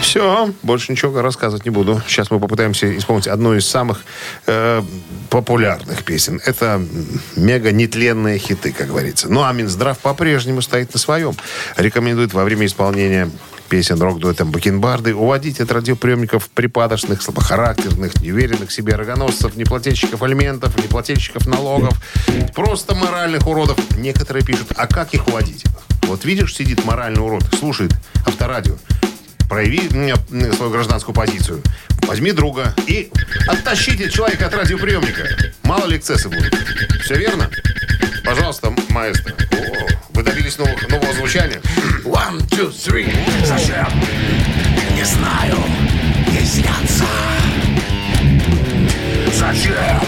Все, 0.00 0.52
больше 0.62 0.92
ничего 0.92 1.20
рассказывать 1.20 1.64
не 1.64 1.70
буду. 1.70 2.00
Сейчас 2.06 2.30
мы 2.30 2.40
попытаемся 2.40 2.96
исполнить 2.96 3.26
одну 3.26 3.54
из 3.54 3.66
самых 3.66 4.02
э, 4.46 4.82
популярных 5.28 6.04
песен. 6.04 6.40
Это 6.44 6.80
мега 7.36 7.72
нетленные 7.72 8.38
хиты, 8.38 8.72
как 8.72 8.88
говорится. 8.88 9.28
Ну 9.28 9.42
а 9.42 9.52
Минздрав 9.52 9.98
по-прежнему 9.98 10.62
стоит 10.62 10.92
на 10.92 10.98
своем. 10.98 11.34
Рекомендует 11.76 12.32
во 12.32 12.44
время 12.44 12.66
исполнения 12.66 13.30
песен 13.68 14.00
рок-дуэтом 14.00 14.50
Бакенбарды 14.50 15.14
уводить 15.14 15.60
от 15.60 15.70
радиоприемников 15.70 16.48
припадочных, 16.50 17.22
слабохарактерных, 17.22 18.20
неуверенных 18.20 18.72
себе 18.72 18.94
рогоносцев, 18.94 19.56
неплательщиков 19.56 20.22
алиментов, 20.22 20.76
неплательщиков 20.82 21.46
налогов, 21.46 21.94
просто 22.54 22.94
моральных 22.94 23.46
уродов. 23.46 23.78
Некоторые 23.98 24.44
пишут, 24.44 24.72
а 24.76 24.86
как 24.86 25.14
их 25.14 25.28
уводить? 25.28 25.64
Вот 26.04 26.24
видишь, 26.24 26.54
сидит 26.54 26.84
моральный 26.84 27.22
урод, 27.22 27.44
слушает 27.58 27.92
авторадио. 28.26 28.76
Прояви 29.48 29.88
свою 30.54 30.70
гражданскую 30.70 31.14
позицию. 31.14 31.62
Возьми 32.02 32.32
друга 32.32 32.74
и 32.86 33.10
оттащите 33.46 34.10
человека 34.10 34.46
от 34.46 34.54
радиоприемника. 34.54 35.28
Мало 35.62 35.86
ли 35.86 35.96
эксцессы 35.96 36.28
будут. 36.28 36.54
Все 37.02 37.14
верно? 37.16 37.50
Пожалуйста, 38.24 38.72
маэстро. 38.90 39.34
О, 39.52 39.88
вы 40.10 40.22
добились 40.22 40.58
новых, 40.58 40.88
нового 40.88 41.12
звучания? 41.14 41.60
One, 42.04 42.40
two, 42.48 42.70
three. 42.70 43.10
Зачем? 43.44 43.86
Не 44.94 45.04
знаю. 45.04 45.56
Не 46.30 46.44
снятся. 46.44 47.04
Зачем? 49.34 50.00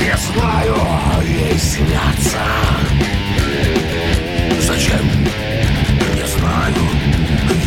Не 0.00 0.16
знаю. 0.16 0.76
Ей 1.24 1.58
снятся. 1.58 2.42
Зачем? 4.60 5.06
Не 6.14 6.26
знаю. 6.26 7.01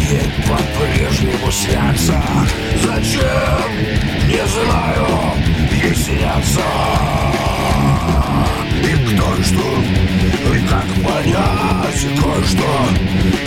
Ей 0.08 0.22
по-прежнему 0.48 1.52
снятся. 1.52 2.22
Зачем? 2.84 3.72
Не 4.28 4.46
знаю. 4.46 5.08
Ей 5.72 5.96
снятся. 5.96 6.62
И 8.84 8.94
кто 9.16 9.36
и 9.36 9.42
что, 9.42 9.68
и 10.54 10.60
как 10.68 10.86
понять, 11.04 12.04
и 12.04 12.06
кое-что, 12.22 12.74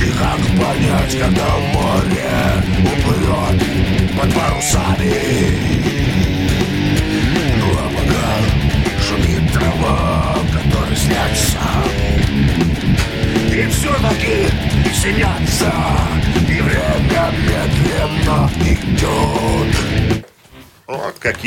и 0.01 0.11
как 0.11 0.41
понять, 0.59 1.15
когда 1.21 1.49
море 1.73 2.65
уплывет 2.83 3.59
под 4.21 4.31
парусами. 4.35 5.15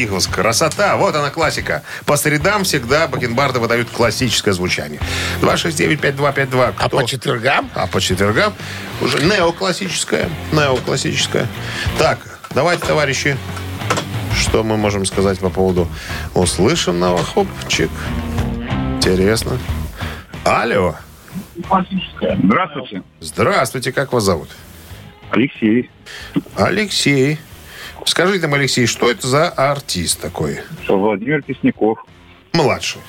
У 0.09 0.13
вас 0.13 0.27
красота. 0.27 0.95
Вот 0.97 1.15
она 1.15 1.29
классика. 1.29 1.83
По 2.05 2.17
средам 2.17 2.63
всегда 2.63 3.07
бакенбарды 3.07 3.59
выдают 3.59 3.89
классическое 3.89 4.53
звучание. 4.53 5.00
269-5252. 5.41 6.73
А 6.77 6.88
Кто? 6.88 6.97
по 7.00 7.05
четвергам? 7.07 7.69
А 7.73 7.88
по 7.88 8.00
четвергам 8.00 8.53
уже 9.01 9.23
неоклассическое. 9.23 10.29
Неоклассическое. 10.51 11.47
Так, 11.97 12.19
давайте, 12.53 12.85
товарищи, 12.85 13.38
что 14.39 14.63
мы 14.63 14.77
можем 14.77 15.05
сказать 15.05 15.39
по 15.39 15.50
поводу 15.50 15.88
услышанного? 16.33 17.23
Хопчик. 17.23 17.89
Интересно. 18.97 19.57
Алло. 20.43 20.95
Здравствуйте, 22.43 23.03
Здравствуйте, 23.19 23.91
как 23.91 24.13
вас 24.13 24.23
зовут? 24.23 24.50
Алексей. 25.31 25.89
Алексей. 26.55 27.39
Скажите 28.05 28.48
нам, 28.48 28.55
Алексей, 28.55 28.86
что 28.88 29.10
это 29.10 29.27
за 29.27 29.50
артист 29.50 30.20
такой? 30.22 30.60
Владимир 30.88 31.43
Тесняков. 31.43 32.00
Младший. 32.53 33.01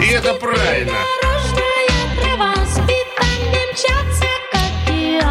И 0.00 0.06
это 0.06 0.34
правильно. 0.34 0.92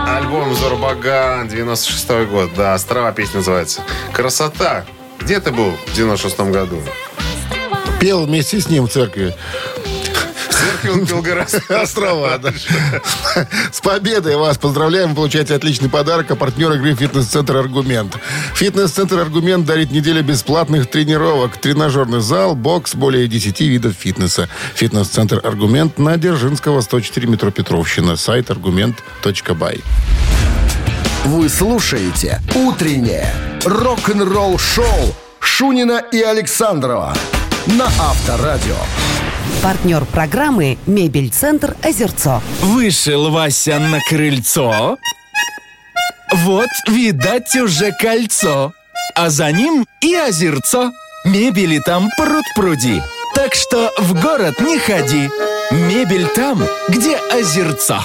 Альбом 0.08 0.54
Зорбаган, 0.56 1.48
96 1.48 2.28
год. 2.30 2.50
Да, 2.56 2.74
«Острова» 2.74 3.12
песня 3.12 3.38
называется. 3.38 3.82
Красота. 4.14 4.86
Где 5.20 5.40
ты 5.40 5.52
был 5.52 5.72
в 5.86 5.96
96 5.96 6.40
году? 6.52 6.82
Пел 8.00 8.26
вместе 8.26 8.60
с 8.60 8.70
ним 8.70 8.88
в 8.88 8.92
церкви. 8.92 9.34
Церкви 10.58 10.90
он 10.90 11.06
пел 11.06 11.22
гораздо. 11.22 11.62
Острова, 11.82 12.38
да. 12.38 12.52
С 13.72 13.80
победой 13.82 14.36
вас 14.38 14.58
поздравляем. 14.58 15.10
Вы 15.10 15.16
получаете 15.16 15.56
отличный 15.56 15.90
подарок. 15.90 16.32
А 16.32 16.36
партнер 16.36 16.72
игры 16.74 16.96
«Фитнес-центр 16.96 17.58
Аргумент». 17.58 18.18
«Фитнес-центр 18.56 19.20
Аргумент» 19.20 19.66
дарит 19.66 19.92
неделю 19.92 20.24
бесплатных 20.24 20.90
тренировок. 20.90 21.58
Тренажерный 21.58 22.22
зал, 22.22 22.56
бокс, 22.56 22.96
более 22.96 23.28
10 23.28 23.62
видов 23.62 23.94
фитнеса. 23.94 24.50
«Фитнес-центр 24.76 25.42
Аргумент» 25.44 26.00
на 26.00 26.18
Дзержинского, 26.18 26.82
104 26.82 27.28
метро 27.28 27.52
Петровщина. 27.52 28.16
Сайт 28.16 28.50
аргумент.бай. 28.50 29.82
Вы 31.26 31.50
слушаете 31.50 32.42
«Утреннее 32.56 33.34
рок-н-ролл 33.64 34.58
шоу» 34.58 35.16
Шунина 35.40 36.04
и 36.12 36.22
Александрова 36.22 37.16
на 37.68 37.86
Авторадио. 37.86 38.76
Партнер 39.68 40.06
программы 40.06 40.78
«Мебель-центр 40.86 41.76
Озерцо». 41.84 42.42
Вышел 42.62 43.30
Вася 43.32 43.80
на 43.80 44.00
крыльцо. 44.00 44.98
Вот, 46.32 46.70
видать, 46.88 47.54
уже 47.54 47.92
кольцо. 47.92 48.72
А 49.14 49.30
за 49.30 49.52
ним 49.52 49.86
и 50.00 50.16
озерцо. 50.16 50.94
Мебели 51.26 51.80
там 51.80 52.08
пруд-пруди. 52.18 53.04
Так 53.36 53.56
что 53.56 53.92
в 53.98 54.14
город 54.14 54.58
не 54.62 54.80
ходи. 54.80 55.30
Мебель 55.72 56.28
там, 56.28 56.64
где 56.88 57.18
озерцо. 57.18 58.02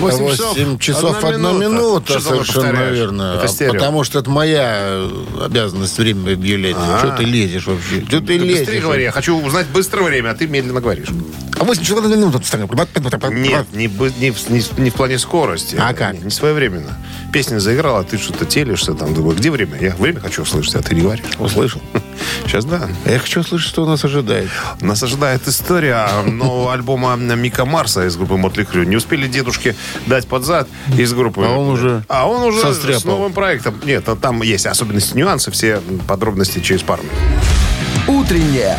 8 0.00 0.30
часов, 0.30 0.56
8 0.56 0.78
часов 0.78 1.24
одна 1.24 1.52
минута, 1.52 2.06
Что 2.06 2.14
ты 2.18 2.20
совершенно 2.28 2.66
повторяешь? 2.68 2.96
верно. 2.96 3.34
Это 3.38 3.48
стерео. 3.48 3.72
Потому 3.72 4.04
что 4.04 4.18
это 4.18 4.30
моя 4.30 4.78
э, 4.82 5.10
обязанность 5.44 5.98
время 5.98 6.32
объявлять. 6.34 6.76
Что 6.98 7.14
ты 7.16 7.24
лезешь 7.24 7.66
вообще? 7.66 8.02
Что 8.06 8.20
ты 8.20 8.26
Ты 8.26 8.38
лезешь? 8.38 8.60
быстрее 8.60 8.80
говори, 8.80 9.02
я 9.04 9.12
хочу 9.12 9.36
узнать 9.40 9.66
быстро 9.68 10.02
время, 10.02 10.30
а 10.30 10.34
ты 10.34 10.46
медленно 10.46 10.80
говоришь. 10.80 11.08
А 11.60 11.64
8 11.64 11.82
часов 11.82 11.98
одна 12.02 12.16
минута. 12.16 12.40
Нет, 13.50 13.66
не, 13.72 13.86
не 13.86 14.30
в- 14.30 14.48
не 14.50 14.60
в- 14.60 14.78
не 14.78 14.88
в 14.90 14.94
плане 14.94 15.18
скорости. 15.18 15.76
А 15.78 15.92
как? 15.92 16.14
Не, 16.14 16.20
не 16.20 16.30
своевременно. 16.30 16.96
Песня 17.34 17.58
заиграла, 17.60 18.00
а 18.00 18.02
ты 18.02 18.16
что-то 18.16 18.46
телишься 18.46 18.94
там. 18.94 19.12
Думаю, 19.12 19.36
где 19.36 19.50
время? 19.50 19.76
Я 19.78 19.94
время 19.94 20.20
хочу 20.20 20.40
услышать, 20.42 20.74
а 20.76 20.82
ты 20.82 20.94
не 20.94 21.02
говоришь. 21.02 21.24
Услышал? 21.38 21.82
Сейчас 22.46 22.64
да. 22.64 22.88
Я 23.04 23.18
хочу 23.18 23.40
услышать, 23.40 23.68
что 23.68 23.84
нас 23.86 24.02
ожидает. 24.04 24.48
Нас 24.80 25.02
ожидает 25.02 25.46
история 25.46 26.08
нового 26.26 26.72
альбома 26.72 27.14
Мика 27.16 27.66
Марса 27.66 28.06
из 28.06 28.16
группы 28.16 28.36
Мотли 28.38 28.64
Крю. 28.64 28.84
Не 28.84 28.96
успели 28.96 29.28
дедушке 29.28 29.76
дать 30.06 30.26
под 30.26 30.44
зад 30.44 30.66
из 30.96 31.12
группы. 31.12 31.42
А 31.44 31.50
он 31.50 31.68
уже 31.68 32.02
А 32.08 32.26
он 32.26 32.42
уже 32.42 32.60
состряпал. 32.62 33.00
с 33.00 33.04
новым 33.04 33.32
проектом. 33.34 33.78
Нет, 33.84 34.08
а 34.08 34.16
там 34.16 34.42
есть 34.42 34.64
особенности, 34.64 35.14
нюансы, 35.14 35.50
все 35.50 35.82
подробности 36.08 36.60
через 36.60 36.82
пару 36.82 37.02
минут. 37.02 38.22
Утреннее 38.24 38.78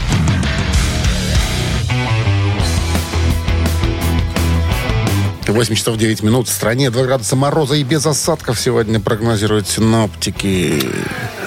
8 5.51 5.75
часов 5.75 5.97
9 5.97 6.23
минут. 6.23 6.47
В 6.47 6.51
стране 6.51 6.89
2 6.89 7.03
градуса 7.03 7.35
мороза 7.35 7.75
и 7.75 7.83
без 7.83 8.05
осадков 8.05 8.59
сегодня 8.59 8.99
прогнозируют 8.99 9.67
синоптики. 9.67 10.83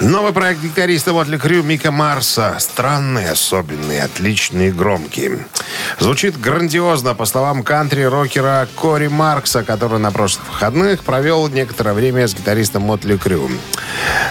Новый 0.01 0.33
проект 0.33 0.61
гитариста 0.61 1.13
Мотли 1.13 1.37
Крю 1.37 1.63
Мика 1.63 1.91
Марса. 1.91 2.55
Странный, 2.59 3.29
особенный, 3.29 4.01
отличный, 4.01 4.71
громкий. 4.71 5.31
Звучит 5.99 6.39
грандиозно, 6.39 7.15
по 7.15 7.25
словам 7.25 7.63
кантри-рокера 7.63 8.67
Кори 8.75 9.07
Маркса, 9.07 9.63
который 9.63 9.99
на 9.99 10.11
прошлых 10.11 10.47
выходных 10.49 11.03
провел 11.03 11.47
некоторое 11.47 11.93
время 11.93 12.27
с 12.27 12.35
гитаристом 12.35 12.83
Мотли 12.83 13.17
Крю. 13.17 13.49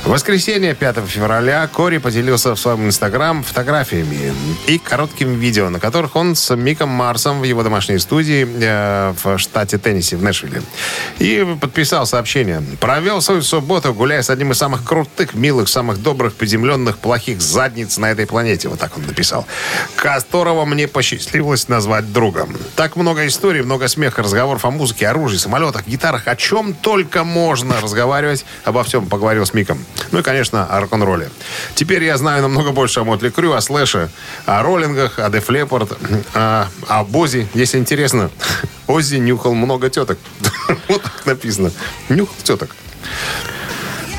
В 0.05 0.11
воскресенье, 0.11 0.75
5 0.75 0.97
февраля, 1.07 1.67
Кори 1.67 1.99
поделился 1.99 2.55
в 2.55 2.61
своем 2.61 2.87
инстаграм 2.87 3.43
фотографиями 3.43 4.35
и 4.67 4.79
коротким 4.79 5.39
видео, 5.39 5.71
на 5.71 5.81
которых 5.81 6.15
он 6.15 6.37
с 6.37 6.55
Миком 6.55 6.91
Марсом 6.91 7.41
в 7.41 7.45
его 7.45 7.63
домашней 7.63 7.99
студии 7.99 8.47
э, 8.47 9.15
в 9.23 9.39
штате 9.39 9.64
Теннесси, 9.67 10.17
в 10.17 10.23
Нэшвилле. 10.23 10.63
И 11.19 11.47
подписал 11.61 12.07
сообщение. 12.07 12.63
«Провел 12.81 13.21
свою 13.21 13.43
субботу, 13.43 13.93
гуляя 13.93 14.23
с 14.23 14.31
одним 14.31 14.53
из 14.53 14.59
самых 14.59 14.85
крутых, 14.85 15.35
милых, 15.35 15.69
самых 15.69 16.03
добрых, 16.03 16.35
приземленных, 16.35 16.99
плохих 16.99 17.41
задниц 17.41 17.99
на 17.99 18.11
этой 18.11 18.27
планете». 18.27 18.69
Вот 18.69 18.79
так 18.79 18.97
он 18.97 19.07
написал. 19.07 19.47
«Которого 19.97 20.65
мне 20.65 20.89
посчастливилось 20.89 21.69
назвать 21.69 22.13
другом. 22.13 22.57
Так 22.77 22.97
много 22.97 23.27
историй, 23.27 23.63
много 23.63 23.89
смеха, 23.89 24.23
разговоров 24.23 24.65
о 24.65 24.71
музыке, 24.71 25.09
оружии, 25.09 25.37
самолетах, 25.37 25.87
гитарах. 25.87 26.29
О 26.29 26.37
чем 26.37 26.75
только 26.75 27.25
можно 27.25 27.81
разговаривать. 27.81 28.45
Обо 28.65 28.85
всем 28.85 29.07
поговорил 29.07 29.47
с 29.47 29.55
Миком. 29.55 29.85
Ну 30.11 30.21
и, 30.21 30.23
конечно, 30.23 30.67
о 30.67 30.81
рок-н-ролле. 30.81 31.31
Теперь 31.75 32.05
я 32.05 32.17
знаю 32.17 32.43
намного 32.43 32.73
больше 32.73 33.01
о 33.01 33.05
Мотли 33.05 33.31
Крю, 33.31 33.53
о 33.53 33.61
Слэше, 33.61 34.11
о 34.47 34.63
роллингах, 34.63 35.19
о 35.19 35.29
Деф 35.31 35.49
Леппорт, 35.51 35.93
о, 36.35 36.69
о 36.89 37.05
Бози. 37.05 37.49
Если 37.55 37.79
интересно, 37.79 38.31
Оззи 38.87 39.17
нюхал 39.17 39.54
много 39.55 39.91
теток. 39.91 40.19
Вот 40.89 41.03
так 41.03 41.27
написано. 41.27 41.71
Нюхал 42.09 42.35
теток. 42.43 42.77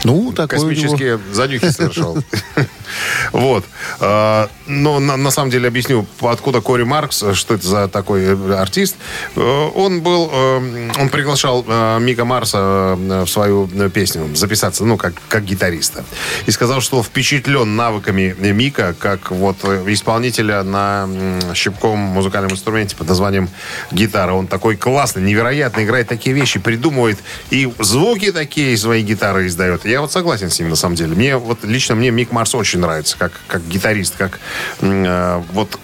Ну, 0.03 0.31
такой 0.31 0.59
Космические 0.59 1.19
занюхи 1.31 1.71
совершал. 1.71 2.17
Вот. 3.31 3.65
А, 3.99 4.49
Но 4.67 4.99
на, 4.99 5.17
на 5.17 5.31
самом 5.31 5.51
деле 5.51 5.67
объясню, 5.67 6.05
откуда 6.21 6.61
Кори 6.61 6.83
Маркс, 6.83 7.23
что 7.33 7.53
это 7.55 7.67
за 7.67 7.87
такой 7.87 8.23
э, 8.23 8.53
артист. 8.55 8.95
Э, 9.35 9.69
Он 9.75 10.01
был, 10.01 10.29
э, 10.31 10.91
он 10.99 11.09
приглашал 11.09 11.63
Мика 11.99 12.25
Марса 12.25 12.95
в 12.97 13.27
свою 13.27 13.67
песню 13.89 14.35
записаться, 14.35 14.85
ну, 14.85 14.97
как, 14.97 15.13
как 15.27 15.43
гитариста. 15.43 16.03
И 16.45 16.51
сказал, 16.51 16.81
что 16.81 17.03
впечатлен 17.03 17.75
навыками 17.75 18.35
Мика, 18.39 18.95
как 18.97 19.31
вот 19.31 19.63
исполнителя 19.63 20.63
на 20.63 21.03
м, 21.03 21.55
щипковом 21.55 21.99
музыкальном 21.99 22.51
инструменте 22.51 22.95
под 22.95 23.07
названием 23.07 23.49
гитара. 23.91 24.33
Он 24.33 24.47
такой 24.47 24.75
классный, 24.75 25.21
невероятно 25.21 25.83
играет 25.83 26.07
такие 26.07 26.35
вещи, 26.35 26.59
придумывает 26.59 27.19
и 27.49 27.71
звуки 27.79 28.31
такие 28.31 28.77
своей 28.77 29.03
гитары 29.03 29.47
издает. 29.47 29.85
Я 29.85 30.01
вот 30.01 30.11
согласен 30.11 30.49
с 30.49 30.59
ним, 30.59 30.69
на 30.69 30.75
самом 30.75 30.95
деле. 30.95 31.15
Мне 31.15 31.37
вот 31.37 31.63
лично 31.63 31.95
мне 31.95 32.11
Мик 32.11 32.31
Марс 32.31 32.55
очень 32.55 32.79
нравится, 32.85 33.17
как, 33.17 33.33
как 33.47 33.65
гитарист, 33.67 34.15
как 34.15 34.39
э, 34.81 35.41
вот 35.51 35.79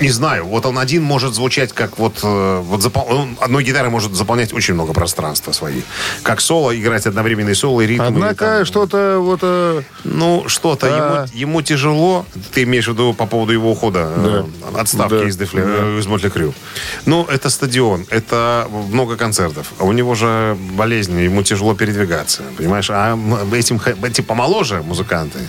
не 0.00 0.10
знаю, 0.10 0.46
вот 0.46 0.64
он 0.66 0.78
один 0.78 1.02
может 1.02 1.34
звучать 1.34 1.72
как 1.72 1.98
вот, 1.98 2.20
э, 2.22 2.60
вот 2.64 2.80
запол- 2.80 3.06
он 3.08 3.36
одной 3.40 3.64
гитарой 3.64 3.90
может 3.90 4.14
заполнять 4.14 4.52
очень 4.52 4.74
много 4.74 4.92
пространства 4.92 5.52
свои. 5.52 5.80
Как 6.22 6.40
соло, 6.40 6.76
играть 6.78 7.06
одновременные 7.06 7.54
соло 7.54 7.80
и 7.80 7.86
ритмы. 7.86 8.06
Однако 8.06 8.60
и 8.60 8.64
что-то 8.64 9.18
вот... 9.18 9.40
э, 9.42 9.82
ну, 10.04 10.44
что-то 10.46 10.86
Да. 10.88 10.96
ему, 10.96 11.50
ему 11.50 11.62
тяжело. 11.62 12.26
Ты 12.52 12.62
имеешь 12.62 12.86
в 12.86 12.92
виду 12.92 13.12
по 13.12 13.26
поводу 13.26 13.52
его 13.52 13.70
ухода, 13.72 14.08
э, 14.16 14.44
отставки 14.78 15.14
Да. 15.14 15.28
из, 15.28 15.36
Def 15.36 15.47
Le-, 15.47 15.62
э, 15.66 15.98
из 15.98 16.06
Mötley 16.06 16.28
Crüe. 16.28 16.54
Ну, 17.04 17.24
это 17.24 17.50
стадион, 17.50 18.06
это 18.10 18.68
много 18.90 19.16
концертов. 19.16 19.72
А 19.78 19.84
у 19.84 19.92
него 19.92 20.14
же 20.14 20.56
болезнь, 20.74 21.18
ему 21.20 21.42
тяжело 21.42 21.74
передвигаться, 21.74 22.42
понимаешь? 22.56 22.88
А 22.90 23.18
этим, 23.52 23.80
эти 24.04 24.20
помоложе 24.20 24.82
музыканты, 24.82 25.40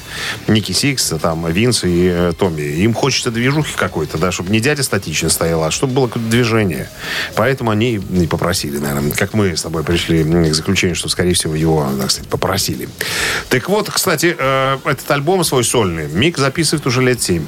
Ники 0.48 0.72
Сикс, 0.72 1.14
там, 1.22 1.46
Винс 1.52 1.84
и 1.84 2.08
э, 2.12 2.34
Томми, 2.38 2.62
им 2.62 2.94
хочется 2.94 3.30
движухи 3.32 3.76
какой-то, 3.76 4.18
да, 4.18 4.32
чтобы 4.40 4.52
не 4.52 4.62
дядя 4.62 4.84
статично 4.84 5.28
стоял, 5.28 5.62
а 5.66 5.70
чтобы 5.70 5.92
было 5.94 6.10
движение. 6.16 6.90
Поэтому 7.36 7.72
они 7.72 7.96
и 7.96 8.26
попросили, 8.26 8.78
наверное, 8.78 9.12
как 9.12 9.34
мы 9.34 9.58
с 9.58 9.64
тобой 9.64 9.84
пришли 9.84 10.24
к 10.24 10.54
заключению, 10.54 10.96
что, 10.96 11.10
скорее 11.10 11.34
всего, 11.34 11.56
его, 11.56 11.86
так 12.00 12.10
сказать, 12.10 12.30
попросили. 12.30 12.88
Так 13.50 13.68
вот, 13.68 13.90
кстати, 13.90 14.34
э, 14.40 14.78
этот 14.86 15.12
альбом 15.12 15.44
свой 15.44 15.66
сольный 15.66 16.08
Мик 16.08 16.38
записывает 16.38 16.88
уже 16.88 17.02
лет 17.02 17.22
семь. 17.22 17.46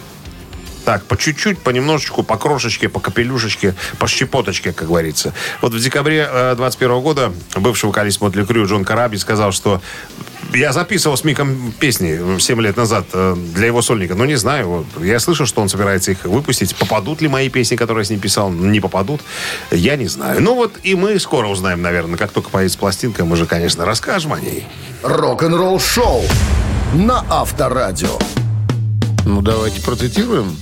Так, 0.83 1.05
по 1.05 1.15
чуть-чуть, 1.15 1.59
понемножечку, 1.59 2.23
по 2.23 2.35
крошечке, 2.35 2.89
по 2.89 2.99
капелюшечке, 2.99 3.73
по 3.97 4.07
щепоточке, 4.09 4.73
как 4.73 4.89
говорится. 4.89 5.33
Вот 5.61 5.73
в 5.73 5.79
декабре 5.79 6.27
э, 6.29 6.55
21 6.57 6.99
года 6.99 7.31
бывший 7.55 7.85
вокалист 7.85 8.19
Мотли 8.19 8.43
Крю 8.43 8.67
Джон 8.67 8.83
Караби 8.83 9.15
сказал, 9.15 9.53
что 9.53 9.81
я 10.53 10.73
записывал 10.73 11.17
с 11.17 11.23
Миком 11.23 11.73
песни 11.79 12.39
7 12.39 12.61
лет 12.61 12.77
назад 12.77 13.05
э, 13.13 13.35
для 13.55 13.67
его 13.67 13.81
сольника, 13.81 14.15
но 14.15 14.25
не 14.25 14.35
знаю. 14.35 14.85
Я 14.99 15.19
слышал, 15.19 15.45
что 15.45 15.61
он 15.61 15.69
собирается 15.69 16.11
их 16.11 16.25
выпустить. 16.25 16.75
Попадут 16.75 17.21
ли 17.21 17.27
мои 17.27 17.49
песни, 17.49 17.75
которые 17.75 18.01
я 18.01 18.05
с 18.05 18.09
ним 18.09 18.19
писал? 18.19 18.51
Не 18.51 18.79
попадут. 18.79 19.21
Я 19.71 19.95
не 19.95 20.07
знаю. 20.07 20.41
Ну 20.41 20.55
вот 20.55 20.73
и 20.83 20.95
мы 20.95 21.19
скоро 21.19 21.47
узнаем, 21.47 21.81
наверное. 21.81 22.17
Как 22.17 22.31
только 22.31 22.49
появится 22.49 22.77
пластинка, 22.77 23.25
мы 23.25 23.37
же, 23.37 23.45
конечно, 23.45 23.85
расскажем 23.85 24.33
о 24.33 24.39
ней. 24.39 24.65
Рок-н-ролл-шоу 25.03 26.23
на 26.93 27.25
Авторадио. 27.29 28.19
Ну, 29.25 29.41
давайте 29.41 29.81
процитируем. 29.81 30.57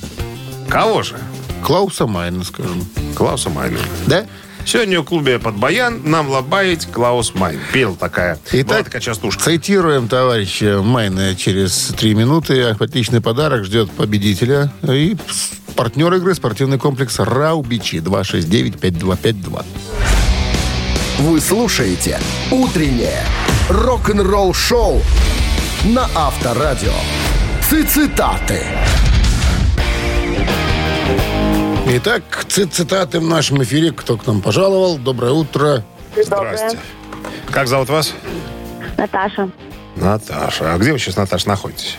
Кого 0.68 1.02
же? 1.02 1.18
Клауса 1.64 2.06
Майна, 2.06 2.44
скажем. 2.44 2.86
Клауса 3.16 3.50
Майнера. 3.50 3.82
Да? 4.06 4.26
Сегодня 4.72 5.02
в 5.02 5.04
клубе 5.04 5.40
под 5.40 5.56
баян 5.56 6.00
нам 6.04 6.30
лобает 6.30 6.86
Клаус 6.86 7.34
Майн. 7.34 7.60
Пел 7.74 7.96
такая. 7.96 8.38
Итак, 8.52 8.86
такая 8.86 9.02
частушка. 9.02 9.44
цитируем 9.44 10.08
товарища 10.08 10.82
Майна 10.84 11.36
через 11.36 11.88
три 11.98 12.14
минуты. 12.14 12.62
Отличный 12.80 13.20
подарок 13.20 13.66
ждет 13.66 13.90
победителя. 13.90 14.72
И 14.84 15.18
партнер 15.76 16.14
игры 16.14 16.36
спортивный 16.36 16.78
комплекс 16.78 17.18
«Раубичи» 17.18 17.96
269-5252. 17.96 19.66
Вы 21.18 21.42
слушаете 21.42 22.20
«Утреннее 22.52 23.24
рок-н-ролл-шоу» 23.70 25.02
на 25.86 26.08
Авторадио. 26.14 26.94
Цитаты. 27.68 28.68
Итак, 31.92 32.24
цит- 32.48 32.74
цитаты 32.74 33.20
в 33.20 33.24
нашем 33.24 33.64
эфире. 33.64 33.92
Кто 33.92 34.16
к 34.18 34.28
нам 34.28 34.42
пожаловал? 34.42 34.98
Доброе 34.98 35.32
утро. 35.32 35.84
Здрасте. 36.16 36.78
Как 37.52 37.68
зовут 37.68 37.90
вас? 37.90 38.14
Наташа. 38.98 39.50
Наташа. 39.96 40.74
А 40.74 40.78
где 40.78 40.92
вы 40.94 41.00
сейчас, 41.00 41.18
Наташа, 41.18 41.48
находитесь? 41.50 41.98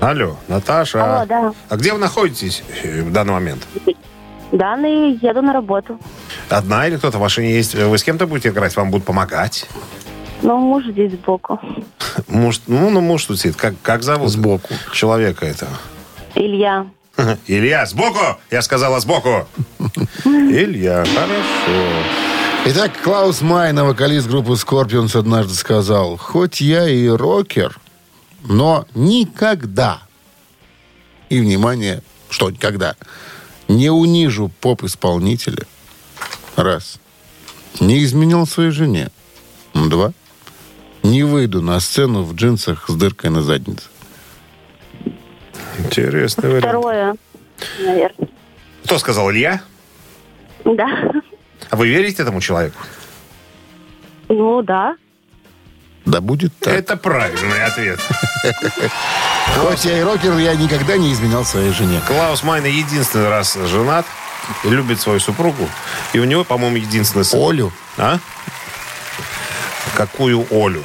Алло, 0.00 0.36
Наташа. 0.48 1.04
Алло, 1.18 1.26
да. 1.26 1.52
А 1.68 1.76
где 1.76 1.92
вы 1.92 1.98
находитесь 1.98 2.62
э, 2.84 3.02
в 3.02 3.12
данный 3.12 3.32
момент? 3.34 3.66
Данный 4.52 5.12
еду 5.20 5.42
на 5.42 5.52
работу. 5.52 5.98
Одна 6.48 6.86
или 6.86 6.96
кто-то 6.96 7.18
в 7.18 7.20
машине 7.20 7.52
есть? 7.52 7.74
Вы 7.74 7.98
с 7.98 8.02
кем-то 8.04 8.26
будете 8.26 8.48
играть? 8.48 8.74
Вам 8.76 8.90
будут 8.90 9.04
помогать? 9.06 9.66
Ну, 10.40 10.56
муж 10.56 10.84
здесь 10.86 11.12
сбоку. 11.12 11.60
Муж, 12.28 12.60
ну, 12.66 12.88
ну, 12.90 13.00
муж 13.00 13.24
тут 13.26 13.40
сидит. 13.40 13.56
Как, 13.56 13.74
как 13.82 14.02
зовут? 14.04 14.30
Сбоку. 14.30 14.68
Человека 14.92 15.44
этого. 15.44 15.72
Илья. 16.34 16.86
Илья, 17.46 17.86
сбоку! 17.86 18.38
Я 18.50 18.62
сказала 18.62 19.00
сбоку. 19.00 19.48
Илья, 20.24 21.04
хорошо. 21.04 21.88
Итак, 22.66 22.92
Клаус 23.02 23.40
Майна, 23.40 23.84
вокалист 23.84 24.28
группы 24.28 24.52
Scorpions, 24.52 25.18
однажды 25.18 25.54
сказал, 25.54 26.16
хоть 26.16 26.60
я 26.60 26.88
и 26.88 27.08
рокер, 27.08 27.78
но 28.44 28.86
никогда, 28.94 30.02
и, 31.28 31.40
внимание, 31.40 32.02
что 32.30 32.50
никогда, 32.50 32.94
не 33.68 33.90
унижу 33.90 34.50
поп-исполнителя, 34.60 35.66
раз, 36.56 36.98
не 37.80 38.04
изменял 38.04 38.46
своей 38.46 38.70
жене, 38.70 39.10
два, 39.74 40.12
не 41.02 41.22
выйду 41.22 41.62
на 41.62 41.80
сцену 41.80 42.22
в 42.22 42.34
джинсах 42.34 42.88
с 42.88 42.94
дыркой 42.94 43.30
на 43.30 43.42
заднице. 43.42 43.84
Интересный 45.78 46.48
вариант. 46.48 46.64
Второе, 46.64 47.16
наверное. 47.78 48.28
Кто 48.84 48.98
сказал, 48.98 49.30
Илья? 49.30 49.60
Да. 50.64 50.86
А 51.70 51.76
вы 51.76 51.88
верите 51.88 52.22
этому 52.22 52.40
человеку? 52.40 52.78
Ну, 54.28 54.62
да. 54.62 54.96
Да 56.04 56.20
будет 56.20 56.52
так. 56.58 56.72
Это 56.74 56.96
правильный 56.96 57.64
ответ. 57.64 58.00
Хоть 59.56 59.84
я 59.84 59.98
и 59.98 60.02
рокер, 60.02 60.36
я 60.38 60.54
никогда 60.54 60.96
не 60.96 61.12
изменял 61.12 61.44
своей 61.44 61.72
жене. 61.72 62.00
Клаус 62.06 62.42
Майна 62.42 62.66
единственный 62.66 63.28
раз 63.28 63.54
женат, 63.54 64.06
любит 64.64 65.00
свою 65.00 65.20
супругу, 65.20 65.68
и 66.12 66.18
у 66.18 66.24
него, 66.24 66.44
по-моему, 66.44 66.76
единственный 66.76 67.24
сын. 67.24 67.40
Олю, 67.42 67.72
А? 67.98 68.18
Какую 69.96 70.46
Олю? 70.50 70.82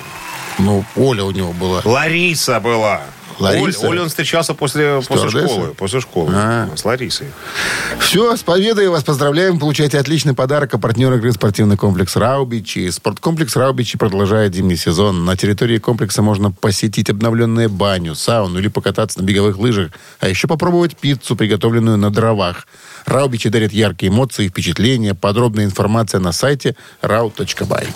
ну, 0.59 0.83
Оля 0.95 1.23
у 1.23 1.31
него 1.31 1.53
была. 1.53 1.81
Лариса 1.85 2.59
была. 2.59 3.01
Лариса? 3.39 3.79
Оль- 3.81 3.89
Оле 3.89 4.01
он 4.01 4.09
встречался 4.09 4.53
после, 4.53 5.01
после 5.07 5.29
школы. 5.29 5.73
После 5.75 5.99
школы. 5.99 6.31
А. 6.35 6.69
С 6.75 6.85
Ларисой. 6.85 7.27
Все, 7.99 8.35
с 8.35 8.43
победой 8.43 8.87
вас 8.89 9.03
поздравляем. 9.03 9.59
Получайте 9.59 9.99
отличный 9.99 10.33
подарок. 10.33 10.73
А 10.73 10.77
партнер 10.77 11.13
игры 11.13 11.31
спортивный 11.31 11.77
комплекс 11.77 12.15
«Раубичи». 12.15 12.89
Спорткомплекс 12.89 13.55
«Раубичи» 13.55 13.97
продолжает 13.97 14.53
зимний 14.53 14.77
сезон. 14.77 15.25
На 15.25 15.35
территории 15.35 15.77
комплекса 15.77 16.21
можно 16.21 16.51
посетить 16.51 17.09
обновленную 17.09 17.69
баню, 17.69 18.15
сауну 18.15 18.59
или 18.59 18.67
покататься 18.67 19.19
на 19.19 19.23
беговых 19.25 19.57
лыжах. 19.57 19.91
А 20.19 20.27
еще 20.27 20.47
попробовать 20.47 20.97
пиццу, 20.97 21.35
приготовленную 21.35 21.97
на 21.97 22.09
дровах. 22.11 22.67
«Раубичи» 23.05 23.49
дарят 23.49 23.73
яркие 23.73 24.11
эмоции 24.11 24.45
и 24.45 24.49
впечатления. 24.49 25.13
Подробная 25.13 25.65
информация 25.65 26.19
на 26.19 26.31
сайте 26.31 26.75
rau.by. 27.01 27.87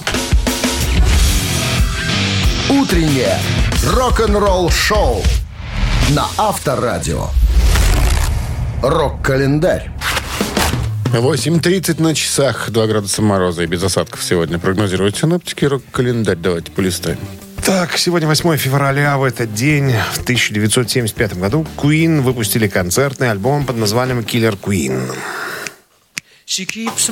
Утреннее 2.87 3.37
рок-н-ролл-шоу 3.83 5.21
на 6.11 6.25
Авторадио. 6.37 7.27
Рок-календарь. 8.81 9.91
8.30 11.11 12.01
на 12.01 12.15
часах, 12.15 12.69
2 12.69 12.87
градуса 12.87 13.21
мороза 13.21 13.63
и 13.63 13.65
без 13.65 13.83
осадков 13.83 14.23
сегодня 14.23 14.57
прогнозируют 14.57 15.17
синоптики. 15.17 15.65
Рок-календарь 15.65 16.37
давайте 16.37 16.71
полистаем. 16.71 17.19
Так, 17.65 17.97
сегодня 17.97 18.25
8 18.25 18.55
февраля. 18.55 19.17
В 19.17 19.25
этот 19.25 19.53
день, 19.53 19.93
в 20.13 20.21
1975 20.21 21.37
году, 21.37 21.67
Queen 21.75 22.21
выпустили 22.21 22.69
концертный 22.69 23.31
альбом 23.31 23.65
под 23.65 23.75
названием 23.75 24.19
«Killer 24.19 24.57
Queen». 24.57 25.13
She 26.45 26.65
keeps 26.65 27.09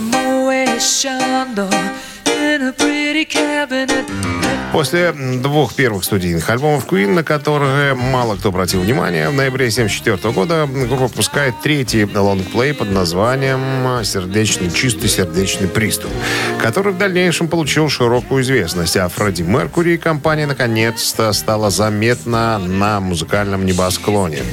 После 4.76 5.14
двух 5.14 5.74
первых 5.74 6.04
студийных 6.04 6.50
альбомов 6.50 6.86
Queen, 6.86 7.14
на 7.14 7.24
которые 7.24 7.94
мало 7.94 8.36
кто 8.36 8.50
обратил 8.50 8.82
внимание, 8.82 9.30
в 9.30 9.34
ноябре 9.34 9.68
1974 9.68 10.34
года 10.34 10.68
группа 10.68 11.08
выпускает 11.08 11.54
третий 11.64 12.04
лонгплей 12.04 12.74
под 12.74 12.92
названием 12.92 14.04
«Сердечный, 14.04 14.70
чистый 14.70 15.08
сердечный 15.08 15.70
приступ», 15.70 16.12
который 16.62 16.92
в 16.92 16.98
дальнейшем 16.98 17.48
получил 17.48 17.88
широкую 17.88 18.44
известность, 18.44 18.98
а 18.98 19.08
Фредди 19.08 19.44
Меркури 19.44 19.94
и 19.94 19.98
компания 19.98 20.46
наконец-то 20.46 21.32
стала 21.32 21.70
заметна 21.70 22.58
на 22.60 23.00
музыкальном 23.00 23.66
небосклоне. 23.66 24.44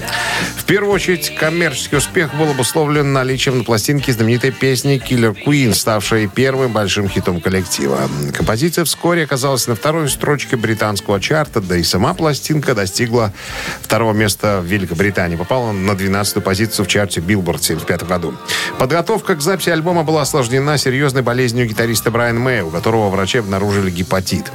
В 0.57 0.65
первую 0.65 0.95
очередь, 0.95 1.35
коммерческий 1.35 1.97
успех 1.97 2.33
был 2.35 2.49
обусловлен 2.49 3.13
наличием 3.13 3.59
на 3.59 3.65
пластинке 3.65 4.13
знаменитой 4.13 4.53
песни 4.53 5.03
«Killer 5.05 5.37
Queen», 5.45 5.75
ставшей 5.75 6.29
первым 6.29 6.73
большим 6.73 7.09
хитом 7.09 7.41
коллектива. 7.41 7.92
Композиция 8.33 8.85
вскоре 8.85 9.25
оказалась 9.25 9.67
на 9.67 9.75
второй 9.75 10.09
строчке 10.09 10.57
британского 10.57 11.21
чарта, 11.21 11.61
да 11.61 11.77
и 11.77 11.83
сама 11.83 12.15
пластинка 12.15 12.75
достигла 12.75 13.33
второго 13.81 14.13
места 14.13 14.61
в 14.61 14.67
Великобритании. 14.67 15.37
Попала 15.37 15.73
на 15.73 15.93
12-ю 15.93 16.43
позицию 16.43 16.85
в 16.85 16.89
чарте 16.89 17.21
Billboard 17.21 17.59
в 17.59 17.65
1975 17.65 18.05
году. 18.05 18.35
Подготовка 18.79 19.35
к 19.35 19.41
записи 19.41 19.71
альбома 19.71 20.03
была 20.03 20.23
осложнена 20.23 20.79
серьезной 20.79 21.23
болезнью 21.23 21.67
гитариста 21.69 22.11
Брайана 22.11 22.41
Мэя, 22.41 22.65
у 22.65 22.71
которого 22.71 23.09
врачи 23.11 23.39
обнаружили 23.39 23.91
гепатит. 23.91 24.51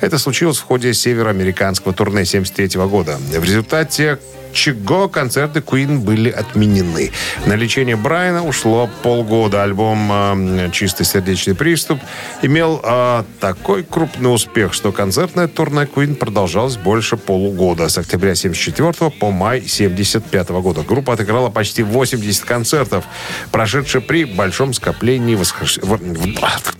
Это 0.00 0.18
случилось 0.18 0.58
в 0.58 0.64
ходе 0.64 0.94
североамериканского 0.94 1.92
турне 1.92 2.22
1973 2.22 2.80
года. 2.86 3.16
В 3.16 3.44
результате 3.44 4.18
чего 4.56 5.08
концерты 5.08 5.60
Queen 5.60 5.98
были 5.98 6.30
отменены. 6.30 7.12
На 7.44 7.54
лечение 7.54 7.94
Брайана 7.94 8.44
ушло 8.44 8.88
полгода. 9.02 9.62
Альбом 9.62 10.10
э, 10.10 10.70
«Чистый 10.72 11.04
сердечный 11.04 11.54
приступ» 11.54 12.00
имел 12.42 12.80
э, 12.82 13.24
такой 13.38 13.84
крупный 13.84 14.34
успех, 14.34 14.72
что 14.72 14.92
концертное 14.92 15.46
турне 15.46 15.82
Queen 15.82 16.14
продолжалось 16.14 16.76
больше 16.76 17.16
полугода. 17.16 17.88
С 17.88 17.98
октября 17.98 18.34
74 18.34 19.10
по 19.10 19.30
май 19.30 19.62
75 19.66 20.48
года. 20.48 20.82
Группа 20.82 21.12
отыграла 21.12 21.50
почти 21.50 21.82
80 21.82 22.44
концертов, 22.44 23.04
прошедшие 23.52 24.00
при 24.00 24.24
большом 24.24 24.72
скоплении 24.72 25.36
восхищ- 25.36 25.80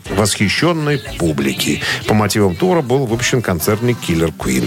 восхищенной 0.08 0.98
публики. 1.18 1.82
По 2.06 2.14
мотивам 2.14 2.56
тура 2.56 2.80
был 2.80 3.06
выпущен 3.06 3.42
концертный 3.42 3.92
«Killer 3.92 4.32
Queen». 4.36 4.66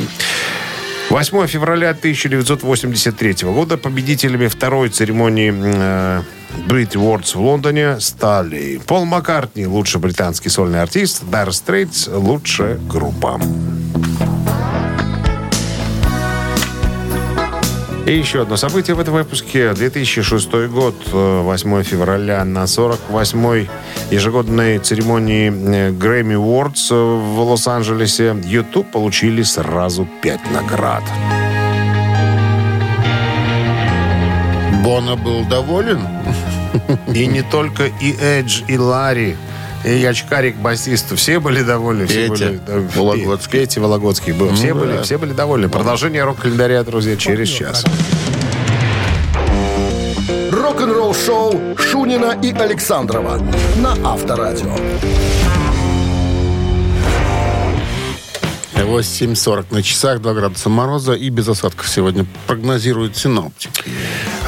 8 1.10 1.48
февраля 1.48 1.90
1983 1.90 3.48
года 3.52 3.78
победителями 3.78 4.48
второй 4.48 4.90
церемонии 4.90 5.52
э, 5.52 6.22
Brit 6.68 6.92
Awards 6.92 7.36
в 7.36 7.42
Лондоне 7.42 8.00
стали 8.00 8.80
Пол 8.86 9.06
Маккартни, 9.06 9.66
лучший 9.66 10.00
британский 10.00 10.50
сольный 10.50 10.84
артист, 10.84 11.24
Dire 11.24 11.50
Straits, 11.50 12.16
лучшая 12.16 12.78
группа. 12.78 13.42
И 18.10 18.18
еще 18.18 18.42
одно 18.42 18.58
событие 18.58 18.96
в 18.96 19.00
этом 19.00 19.14
выпуске. 19.14 19.72
2006 19.72 20.68
год, 20.68 20.96
э, 21.14 21.42
8 21.44 21.84
февраля, 21.84 22.44
на 22.44 22.64
48-й 22.64 23.70
ежегодной 24.10 24.80
церемонии 24.80 25.50
э, 25.50 25.92
Grammy 25.92 26.34
Awards 26.34 26.90
в 26.92 27.40
Лос-Анджелесе 27.40 28.36
YouTube 28.44 28.90
получили 28.90 29.44
сразу 29.44 30.08
пять 30.24 30.42
наград. 30.50 31.04
Бона 34.84 35.16
был 35.16 35.46
доволен? 35.46 36.02
И 37.14 37.28
не 37.28 37.44
только 37.44 37.92
и 38.02 38.16
Эдж, 38.20 38.64
и 38.68 38.76
Ларри, 38.76 39.36
и 39.86 40.04
очкарик 40.06 40.56
басист, 40.58 41.16
все 41.16 41.40
были 41.40 41.62
довольны. 41.64 42.06
все 42.06 42.28
Петя 42.30 42.46
были, 42.48 42.62
да, 42.66 42.74
Вологодский. 42.96 43.52
Пе- 43.52 43.60
Петя 43.66 43.82
Вологодский 43.82 44.34
был. 44.34 44.54
Все, 44.54 44.74
Ну 44.74 44.82
были, 44.82 44.98
да. 44.98 45.04
все 45.04 45.18
были 45.18 45.34
довольны. 45.34 45.70
Продолжение 45.70 46.24
рок-календаря, 46.24 46.84
друзья, 46.84 47.16
через 47.16 47.48
час. 47.50 47.86
Рок-н-ролл-шоу 50.52 51.78
Шунина 51.78 52.38
и 52.42 52.52
Александрова 52.52 53.42
на 53.78 53.94
Авторадио. 54.04 54.76
8.40 58.76 59.66
на 59.72 59.84
часах, 59.84 60.20
2 60.22 60.34
градуса 60.34 60.70
мороза 60.70 61.14
и 61.14 61.30
без 61.30 61.48
осадков 61.48 61.88
сегодня 61.88 62.26
прогнозируют 62.48 63.16
синоптики. 63.16 63.84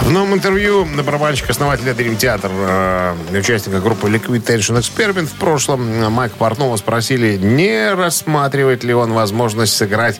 В 0.01 0.09
новом 0.09 0.33
интервью 0.33 0.85
барабанщик 0.85 1.49
основателя 1.49 1.93
Dream 1.93 2.17
Theater, 2.17 2.51
э, 2.51 3.39
участника 3.39 3.79
группы 3.79 4.09
Liquid 4.09 4.43
Tension 4.43 4.77
Experiment 4.77 5.27
в 5.27 5.33
прошлом, 5.33 5.89
э, 5.89 6.09
Майка 6.09 6.35
Портнова 6.35 6.75
спросили, 6.75 7.37
не 7.37 7.93
рассматривает 7.93 8.83
ли 8.83 8.95
он 8.95 9.13
возможность 9.13 9.73
сыграть, 9.73 10.19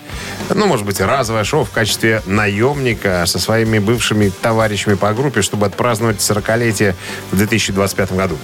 ну, 0.49 0.67
может 0.67 0.85
быть, 0.85 1.01
разовое 1.01 1.43
шоу 1.43 1.65
в 1.65 1.71
качестве 1.71 2.21
наемника 2.27 3.23
со 3.25 3.39
своими 3.39 3.79
бывшими 3.79 4.29
товарищами 4.29 4.93
по 4.93 5.13
группе, 5.13 5.41
чтобы 5.41 5.65
отпраздновать 5.65 6.17
40-летие 6.17 6.95
в 7.31 7.37
2025 7.37 8.11
году. 8.13 8.37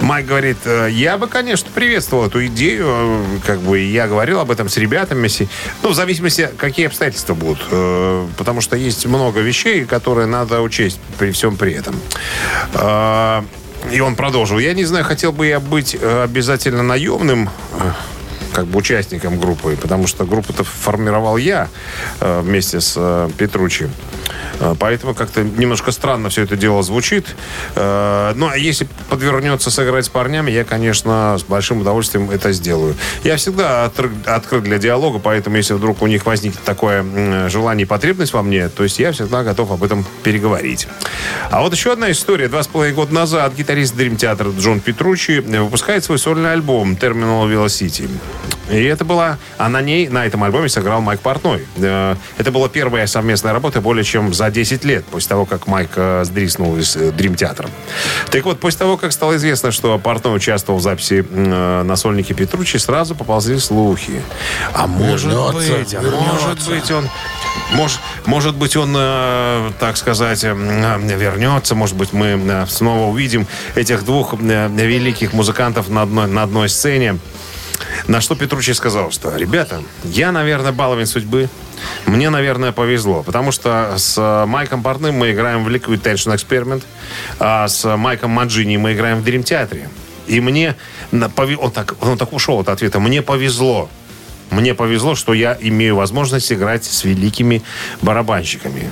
Майк 0.00 0.26
говорит, 0.26 0.58
«Э, 0.64 0.88
я 0.90 1.18
бы, 1.18 1.26
конечно, 1.28 1.68
приветствовал 1.74 2.26
эту 2.26 2.44
идею, 2.46 2.86
э, 2.88 3.24
как 3.46 3.60
бы 3.60 3.78
я 3.78 4.06
говорил 4.06 4.40
об 4.40 4.50
этом 4.50 4.68
с 4.68 4.76
ребятами, 4.76 5.28
ну, 5.82 5.88
в 5.90 5.94
зависимости, 5.94 6.50
какие 6.58 6.86
обстоятельства 6.86 7.34
будут, 7.34 7.60
э, 7.70 8.26
потому 8.36 8.60
что 8.60 8.76
есть 8.76 9.06
много 9.06 9.40
вещей, 9.40 9.84
которые 9.84 10.26
надо 10.26 10.60
учесть 10.60 10.98
при 11.18 11.30
всем 11.30 11.56
при 11.56 11.72
этом. 11.72 11.94
А, 12.74 13.44
И 13.92 14.00
он 14.00 14.16
продолжил. 14.16 14.58
Я 14.58 14.72
не 14.72 14.84
знаю, 14.86 15.04
хотел 15.04 15.30
бы 15.30 15.46
я 15.46 15.60
быть 15.60 15.94
э, 16.00 16.22
обязательно 16.24 16.82
наемным, 16.82 17.50
э, 17.72 17.90
как 18.54 18.66
бы 18.66 18.78
участником 18.78 19.38
группы, 19.40 19.76
потому 19.80 20.06
что 20.06 20.24
группу-то 20.24 20.64
формировал 20.64 21.36
я 21.36 21.68
э, 22.20 22.40
вместе 22.40 22.80
с 22.80 22.94
э, 22.96 23.28
Петручи. 23.36 23.88
Э, 24.60 24.74
Поэтому 24.78 25.14
как-то 25.14 25.42
немножко 25.42 25.90
странно 25.92 26.28
все 26.28 26.42
это 26.42 26.56
дело 26.56 26.82
звучит. 26.82 27.26
Э, 27.74 28.32
Ну, 28.36 28.48
а 28.48 28.56
если 28.56 28.86
подвернется 29.10 29.70
сыграть 29.70 30.04
с 30.06 30.08
парнями, 30.08 30.50
я, 30.50 30.64
конечно, 30.64 31.36
с 31.38 31.42
большим 31.42 31.80
удовольствием 31.80 32.30
это 32.30 32.52
сделаю. 32.52 32.94
Я 33.24 33.36
всегда 33.36 33.84
отры- 33.86 34.12
открыт 34.26 34.62
для 34.64 34.78
диалога, 34.78 35.18
поэтому 35.18 35.56
если 35.56 35.74
вдруг 35.74 36.00
у 36.02 36.06
них 36.06 36.24
возникнет 36.26 36.62
такое 36.64 37.00
м, 37.00 37.50
желание 37.50 37.84
и 37.84 37.86
потребность 37.88 38.32
во 38.32 38.42
мне, 38.42 38.68
то 38.68 38.84
есть 38.84 38.98
я 39.00 39.10
всегда 39.12 39.42
готов 39.42 39.72
об 39.72 39.82
этом 39.82 40.04
переговорить. 40.22 40.86
А 41.50 41.60
вот 41.62 41.72
еще 41.74 41.92
одна 41.92 42.10
история. 42.10 42.48
Два 42.48 42.62
с 42.62 42.66
половиной 42.68 42.94
года 42.94 43.12
назад 43.14 43.54
гитарист 43.54 43.94
Dream 43.96 44.16
Theater 44.16 44.56
Джон 44.58 44.80
Петручи 44.80 45.40
выпускает 45.40 46.04
свой 46.04 46.18
сольный 46.18 46.52
альбом 46.52 46.92
Terminal 46.94 47.48
Velocity. 47.50 48.08
И 48.70 48.82
это 48.84 49.04
была... 49.04 49.38
А 49.58 49.68
на 49.68 49.82
ней, 49.82 50.08
на 50.08 50.26
этом 50.26 50.42
альбоме 50.42 50.68
сыграл 50.68 51.00
Майк 51.00 51.20
Портной. 51.20 51.66
Э, 51.76 52.16
Это 52.38 52.50
была 52.50 52.68
первая 52.68 53.06
совместная 53.06 53.52
работа 53.52 53.80
более 53.80 54.04
чем 54.04 54.32
за 54.32 54.50
10 54.50 54.84
лет 54.84 55.04
после 55.04 55.28
того, 55.28 55.44
как 55.44 55.66
Майк 55.66 55.90
э, 55.96 56.24
сдриснул 56.24 56.76
из 56.76 56.96
э, 56.96 57.10
Dream 57.10 57.36
Theater. 57.36 57.68
Так 58.30 58.44
вот, 58.44 58.60
после 58.60 58.78
того, 58.80 58.96
как 58.96 59.12
стало 59.12 59.36
известно, 59.36 59.70
что 59.70 59.98
Портной 59.98 60.36
участвовал 60.36 60.78
в 60.78 60.82
записи 60.82 61.24
э, 61.28 61.82
на 61.82 61.96
сольнике 61.96 62.34
Петручи, 62.34 62.78
сразу 62.78 63.14
поползли 63.14 63.58
слухи. 63.58 64.22
А 64.72 64.86
может 64.86 65.32
Вернется, 65.32 65.72
быть, 65.78 65.94
а 65.94 66.02
может 66.02 66.68
быть 66.68 66.90
он... 66.90 67.08
Может, 67.72 68.00
может 68.26 68.56
быть, 68.56 68.76
он, 68.76 68.94
э, 68.96 69.70
так 69.78 69.96
сказать, 69.96 70.42
э, 70.44 70.48
э, 70.48 71.16
вернется. 71.18 71.74
Может 71.74 71.96
быть, 71.96 72.12
мы 72.12 72.40
э, 72.44 72.66
снова 72.68 73.08
увидим 73.10 73.46
этих 73.74 74.04
двух 74.04 74.34
э, 74.34 74.68
великих 74.68 75.32
музыкантов 75.32 75.88
на 75.88 76.02
одной, 76.02 76.26
на 76.26 76.42
одной 76.42 76.68
сцене. 76.68 77.18
На 78.06 78.20
что 78.20 78.34
Петручи 78.34 78.72
сказал, 78.74 79.10
что, 79.10 79.36
ребята, 79.36 79.82
я, 80.04 80.32
наверное, 80.32 80.72
баловень 80.72 81.06
судьбы. 81.06 81.48
Мне, 82.06 82.30
наверное, 82.30 82.72
повезло, 82.72 83.22
потому 83.22 83.52
что 83.52 83.94
с 83.96 84.16
э, 84.16 84.46
Майком 84.46 84.82
Портным 84.82 85.16
мы 85.16 85.32
играем 85.32 85.64
в 85.64 85.68
Liquid 85.68 86.02
Tension 86.02 86.34
Experiment, 86.34 86.82
а 87.38 87.68
с 87.68 87.96
Майком 87.96 88.30
Маджини 88.30 88.76
мы 88.76 88.92
играем 88.92 89.20
в 89.20 89.24
Dream 89.24 89.42
Theater. 89.42 89.88
И 90.26 90.40
мне, 90.40 90.76
он 91.12 91.70
так, 91.70 91.94
он 92.00 92.16
так 92.16 92.32
ушел 92.32 92.60
от 92.60 92.68
ответа, 92.68 93.00
мне 93.00 93.22
повезло. 93.22 93.88
Мне 94.54 94.74
повезло, 94.74 95.14
что 95.16 95.34
я 95.34 95.56
имею 95.60 95.96
возможность 95.96 96.52
играть 96.52 96.84
с 96.84 97.02
великими 97.04 97.62
барабанщиками. 98.02 98.90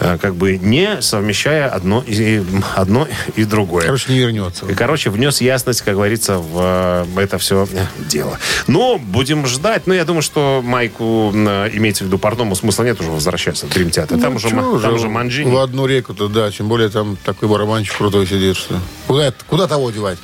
Э, 0.00 0.18
Как 0.20 0.34
бы 0.34 0.58
не 0.58 1.00
совмещая 1.00 1.68
одно 1.68 2.02
и, 2.06 2.42
одно 2.74 3.06
и 3.36 3.44
другое. 3.44 3.82
Короче, 3.84 4.12
не 4.12 4.18
вернется. 4.18 4.66
И, 4.66 4.74
короче, 4.74 5.10
внес 5.10 5.40
ясность, 5.40 5.82
как 5.82 5.94
говорится, 5.94 6.38
в 6.38 7.06
э, 7.16 7.20
это 7.22 7.38
все 7.38 7.68
дело. 8.08 8.38
Но 8.66 8.98
будем 8.98 9.46
ждать. 9.46 9.86
Ну, 9.86 9.94
я 9.94 10.04
думаю, 10.04 10.22
что 10.22 10.62
Майку, 10.64 11.32
э, 11.34 11.70
имеется 11.74 12.04
в 12.04 12.08
виду 12.08 12.18
Портному, 12.18 12.56
смысла 12.56 12.82
нет 12.82 13.00
уже 13.00 13.10
возвращаться 13.10 13.66
в 13.66 13.70
Дрим 13.70 13.90
Театр. 13.90 14.18
Там, 14.18 14.30
Ну, 14.32 14.36
уже, 14.36 14.48
чё 14.50 14.56
Ма- 14.56 14.80
там 14.80 14.90
же, 14.90 14.96
уже 14.96 15.08
Манджини. 15.08 15.50
В 15.50 15.58
одну 15.58 15.86
реку-то, 15.86 16.28
да. 16.28 16.50
Тем 16.50 16.68
более 16.68 16.88
там 16.88 17.16
такой 17.24 17.48
барабанщик 17.48 17.96
крутой 17.96 18.26
сидит, 18.26 18.56
что... 18.56 18.74
Куда, 19.06 19.32
куда 19.48 19.66
того 19.68 19.90
девать? 19.90 20.18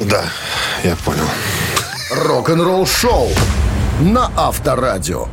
Да, 0.00 0.24
я 0.84 0.94
понял. 0.96 1.24
Рок-н-ролл 2.10 2.86
шоу 2.86 3.30
на 4.00 4.30
Авторадио. 4.36 5.28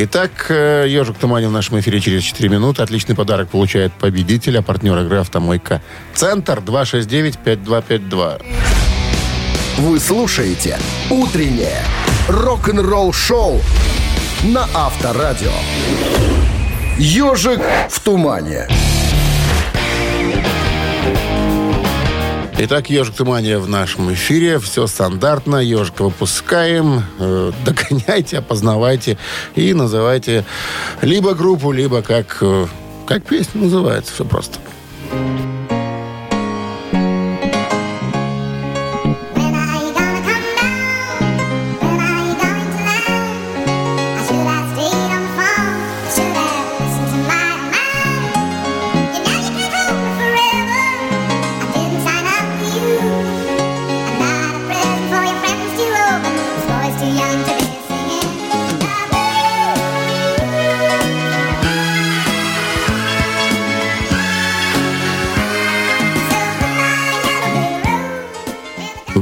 Итак, 0.00 0.46
э, 0.48 0.86
«Ежик 0.88 1.16
в 1.16 1.18
тумане» 1.20 1.48
в 1.48 1.52
нашем 1.52 1.78
эфире 1.80 2.00
через 2.00 2.22
4 2.22 2.48
минуты. 2.48 2.82
Отличный 2.82 3.14
подарок 3.14 3.48
получает 3.48 3.92
победитель, 3.92 4.58
а 4.58 4.62
партнер 4.62 4.98
игры 4.98 5.18
«Автомойка». 5.18 5.82
Центр 6.14 6.60
269-5252. 6.60 8.42
Вы 9.78 10.00
слушаете 10.00 10.78
«Утреннее 11.10 11.82
рок-н-ролл 12.28 13.12
шоу» 13.12 13.60
на 14.44 14.68
Авторадио. 14.74 15.52
«Ежик 16.98 17.60
в 17.90 18.00
тумане». 18.00 18.68
Итак, 22.60 22.90
«Ежик 22.90 23.14
в 23.14 23.16
тумане» 23.18 23.58
в 23.58 23.68
нашем 23.68 24.12
эфире. 24.12 24.58
Все 24.58 24.88
стандартно. 24.88 25.56
«Ежика» 25.56 26.02
выпускаем. 26.02 27.04
Э, 27.20 27.52
Догоняйте, 27.64 28.38
опознавайте 28.38 29.16
и 29.54 29.72
называйте 29.74 30.44
либо 31.00 31.34
группу, 31.34 31.70
либо 31.70 32.02
как, 32.02 32.38
э, 32.40 32.66
как 33.06 33.22
песня 33.22 33.62
называется. 33.62 34.12
Все 34.12 34.24
просто. 34.24 34.58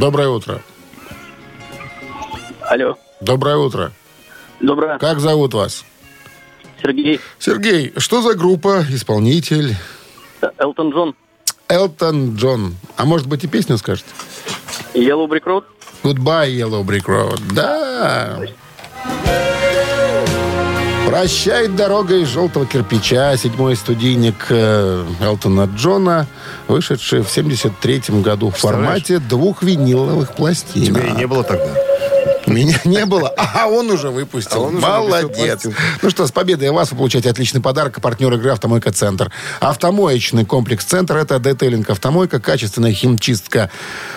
Доброе 0.07 0.29
утро. 0.29 0.63
Алло. 2.61 2.97
Доброе 3.21 3.57
утро. 3.57 3.91
Доброе. 4.61 4.99
Как 4.99 5.19
зовут 5.19 5.53
вас? 5.53 5.85
Сергей. 6.81 7.21
Сергей, 7.41 7.93
что 7.97 8.23
за 8.23 8.35
группа, 8.35 8.85
исполнитель? 8.89 9.75
Элтон 10.59 10.91
Джон. 10.91 11.17
Элтон 11.67 12.37
Джон. 12.37 12.77
А 12.97 13.05
может 13.05 13.27
быть 13.27 13.43
и 13.43 13.49
песню 13.49 13.79
скажете? 13.79 14.07
Yellow 14.95 15.27
Brick 15.27 15.43
Road. 15.43 15.65
Goodbye, 16.05 16.51
Yellow 16.51 16.85
Brick 16.85 17.07
Road. 17.07 17.41
Да. 17.53 18.39
Прощай 21.17 21.69
дорога 21.69 22.17
из 22.17 22.29
желтого 22.29 22.67
кирпича. 22.67 23.35
Седьмой 23.39 23.75
студийник 23.75 24.49
э, 24.51 25.03
Элтона 25.23 25.65
Джона, 25.65 26.27
вышедший 26.69 27.23
в 27.23 27.31
73 27.31 28.03
году 28.21 28.51
в 28.51 28.57
формате 28.59 29.19
двух 29.19 29.63
виниловых 29.63 30.35
пластинок. 30.35 30.89
Тебя 30.89 31.15
и 31.15 31.17
не 31.17 31.27
было 31.27 31.43
тогда. 31.43 31.75
Меня 32.47 32.81
не 32.85 33.05
было, 33.07 33.29
а 33.37 33.67
он 33.67 33.91
уже 33.91 34.11
выпустил. 34.11 34.57
А 34.57 34.67
он 34.67 34.77
уже 34.77 34.87
Молодец. 34.87 35.65
выпустил. 35.65 35.75
Ну 36.03 36.11
что, 36.11 36.27
с 36.27 36.33
победой 36.33 36.71
вас 36.71 36.91
вы 36.93 36.97
получаете 36.97 37.31
отличный 37.31 37.61
подарок. 37.61 38.01
Партнер 38.01 38.33
игры 38.35 38.51
«Автомойка 38.51 38.93
Центр». 38.93 39.33
Автомоечный 39.61 40.45
комплекс 40.45 40.85
«Центр»— 40.85 41.17
это 41.19 41.39
детейлинг 41.39 41.91
«Автомойка», 41.91 42.41
качественная 42.41 42.93
химчистка 42.93 43.71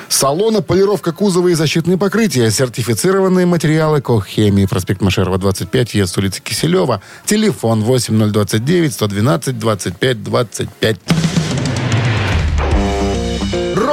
салона, 0.08 0.62
полировка 0.62 1.12
кузова 1.12 1.48
и 1.50 1.54
защитные 1.54 1.98
покрытия, 1.98 2.52
сертифицированные 2.52 3.46
материалы 3.46 4.02
«Коххемии». 4.02 4.65
Проспект 4.65 5.02
Машерова, 5.02 5.38
25, 5.38 5.94
въезд 5.94 6.13
с 6.13 6.18
улицы 6.18 6.42
Киселева. 6.42 7.02
Телефон 7.26 7.84
8029 7.84 8.94
112 8.94 9.60
25 9.60 10.24
25. 10.24 11.00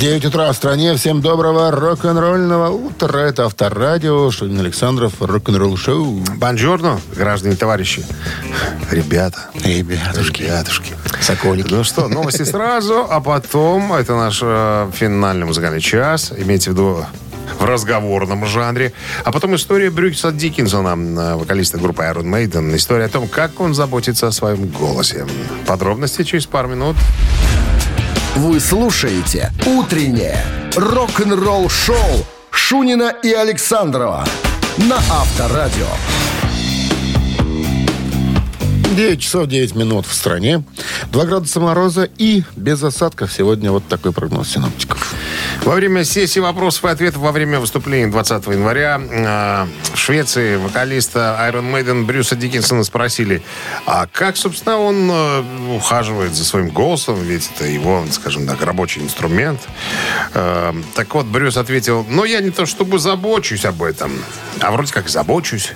9 0.00 0.24
утра 0.24 0.50
в 0.50 0.56
стране. 0.56 0.96
Всем 0.96 1.20
доброго 1.20 1.70
рок-н-ролльного 1.70 2.70
утра. 2.70 3.18
Это 3.18 3.44
Авторадио. 3.44 4.30
Шунин 4.30 4.60
Александров. 4.60 5.20
Рок-н-ролл 5.20 5.76
шоу. 5.76 6.24
Бонжорно, 6.38 6.98
граждане, 7.14 7.54
товарищи. 7.54 8.06
Ребята. 8.90 9.50
Ребятушки. 9.62 10.44
Ребятушки. 10.44 10.94
Соколики. 11.20 11.70
Ну 11.70 11.84
что, 11.84 12.08
новости 12.08 12.44
сразу, 12.44 13.06
а 13.10 13.20
потом 13.20 13.92
это 13.92 14.16
наш 14.16 14.40
э, 14.42 14.90
финальный 14.94 15.44
музыкальный 15.44 15.82
час. 15.82 16.32
Имейте 16.34 16.70
в 16.70 16.72
виду 16.72 17.04
в 17.58 17.64
разговорном 17.66 18.46
жанре. 18.46 18.94
А 19.24 19.32
потом 19.32 19.54
история 19.54 19.90
Брюкса 19.90 20.32
Диккинсона, 20.32 20.96
э, 20.96 21.34
вокалиста 21.34 21.76
группы 21.76 22.04
Iron 22.04 22.24
Maiden. 22.24 22.74
История 22.74 23.04
о 23.04 23.10
том, 23.10 23.28
как 23.28 23.60
он 23.60 23.74
заботится 23.74 24.28
о 24.28 24.32
своем 24.32 24.66
голосе. 24.68 25.26
Подробности 25.66 26.22
через 26.22 26.46
пару 26.46 26.68
минут. 26.68 26.96
Вы 28.36 28.60
слушаете 28.60 29.52
«Утреннее 29.66 30.44
рок-н-ролл 30.76 31.68
шоу» 31.68 31.96
Шунина 32.52 33.12
и 33.24 33.32
Александрова 33.32 34.24
на 34.88 34.96
Авторадио. 34.96 35.88
9 38.96 39.20
часов 39.20 39.48
9 39.48 39.74
минут 39.74 40.06
в 40.06 40.14
стране. 40.14 40.62
2 41.10 41.24
градуса 41.24 41.58
мороза 41.58 42.08
и 42.18 42.44
без 42.54 42.82
осадков. 42.84 43.32
Сегодня 43.32 43.72
вот 43.72 43.86
такой 43.88 44.12
прогноз 44.12 44.48
синоптиков. 44.48 45.14
Во 45.62 45.74
время 45.74 46.04
сессии 46.04 46.40
вопросов 46.40 46.84
и 46.84 46.88
ответов 46.88 47.20
во 47.20 47.32
время 47.32 47.60
выступления 47.60 48.06
20 48.06 48.46
января 48.46 49.00
э, 49.00 49.66
в 49.94 49.98
Швеции 49.98 50.56
вокалиста 50.56 51.38
Iron 51.50 51.70
Maiden 51.70 52.04
Брюса 52.04 52.34
Диккенсона 52.34 52.82
спросили, 52.82 53.42
а 53.84 54.06
как, 54.06 54.36
собственно, 54.36 54.78
он 54.78 55.10
э, 55.10 55.76
ухаживает 55.76 56.34
за 56.34 56.44
своим 56.44 56.68
голосом, 56.68 57.22
ведь 57.22 57.50
это 57.54 57.66
его, 57.66 58.04
скажем 58.10 58.46
так, 58.46 58.62
рабочий 58.62 59.02
инструмент. 59.02 59.60
Э, 60.32 60.72
так 60.94 61.14
вот, 61.14 61.26
Брюс 61.26 61.56
ответил, 61.56 62.06
ну, 62.08 62.24
я 62.24 62.40
не 62.40 62.50
то 62.50 62.64
чтобы 62.64 62.98
забочусь 62.98 63.64
об 63.64 63.82
этом, 63.82 64.12
а 64.60 64.70
вроде 64.70 64.92
как 64.92 65.08
забочусь. 65.08 65.72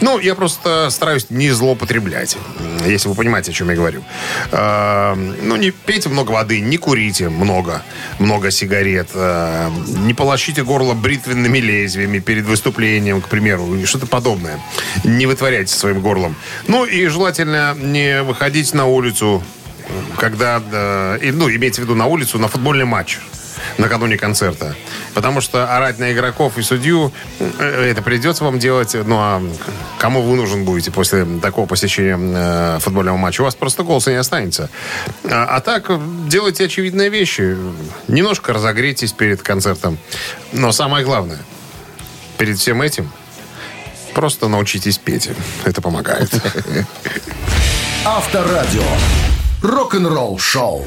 Ну, 0.00 0.18
я 0.18 0.34
просто 0.34 0.90
стараюсь 0.90 1.30
не 1.30 1.50
злоупотреблять, 1.50 2.36
если 2.84 3.08
вы 3.08 3.14
понимаете, 3.14 3.52
о 3.52 3.54
чем 3.54 3.70
я 3.70 3.76
говорю. 3.76 4.02
Э, 4.50 5.14
ну, 5.14 5.56
не 5.56 5.70
пейте 5.70 6.08
много 6.08 6.32
воды, 6.32 6.60
не 6.60 6.78
курите 6.78 7.28
много, 7.28 7.82
много 8.18 8.50
сигарет, 8.50 9.09
э, 9.14 9.70
не 10.06 10.14
полощите 10.14 10.64
горло 10.64 10.94
бритвенными 10.94 11.58
лезвиями 11.58 12.18
перед 12.18 12.44
выступлением, 12.44 13.20
к 13.20 13.28
примеру, 13.28 13.74
и 13.74 13.84
что-то 13.84 14.06
подобное. 14.06 14.60
Не 15.04 15.26
вытворяйте 15.26 15.74
своим 15.74 16.00
горлом. 16.00 16.36
Ну, 16.66 16.84
и 16.84 17.06
желательно 17.06 17.74
не 17.74 18.22
выходить 18.22 18.74
на 18.74 18.86
улицу, 18.86 19.42
когда, 20.16 20.60
ну, 21.20 21.50
имейте 21.50 21.80
в 21.80 21.84
виду 21.84 21.94
на 21.94 22.06
улицу, 22.06 22.38
на 22.38 22.48
футбольный 22.48 22.84
матч 22.84 23.18
накануне 23.78 24.16
концерта. 24.16 24.74
Потому 25.14 25.40
что 25.40 25.76
орать 25.76 25.98
на 25.98 26.12
игроков 26.12 26.58
и 26.58 26.62
судью, 26.62 27.12
э, 27.38 27.90
это 27.90 28.02
придется 28.02 28.44
вам 28.44 28.58
делать. 28.58 28.94
Ну, 28.94 29.16
а 29.18 29.42
кому 29.98 30.22
вы 30.22 30.36
нужен 30.36 30.64
будете 30.64 30.90
после 30.90 31.24
такого 31.40 31.66
посещения 31.66 32.18
э, 32.18 32.78
футбольного 32.80 33.16
матча? 33.16 33.42
У 33.42 33.44
вас 33.44 33.54
просто 33.54 33.82
голоса 33.82 34.10
не 34.10 34.16
останется. 34.16 34.70
А, 35.24 35.56
а 35.56 35.60
так, 35.60 35.86
э, 35.88 35.98
делайте 36.26 36.64
очевидные 36.64 37.08
вещи. 37.08 37.56
Немножко 38.08 38.52
разогрейтесь 38.52 39.12
перед 39.12 39.42
концертом. 39.42 39.98
Но 40.52 40.72
самое 40.72 41.04
главное, 41.04 41.40
перед 42.38 42.58
всем 42.58 42.82
этим 42.82 43.10
просто 44.14 44.48
научитесь 44.48 44.98
петь. 44.98 45.30
Это 45.64 45.80
помогает. 45.80 46.30
Авторадио. 48.04 48.82
Рок-н-ролл 49.62 50.38
шоу. 50.38 50.86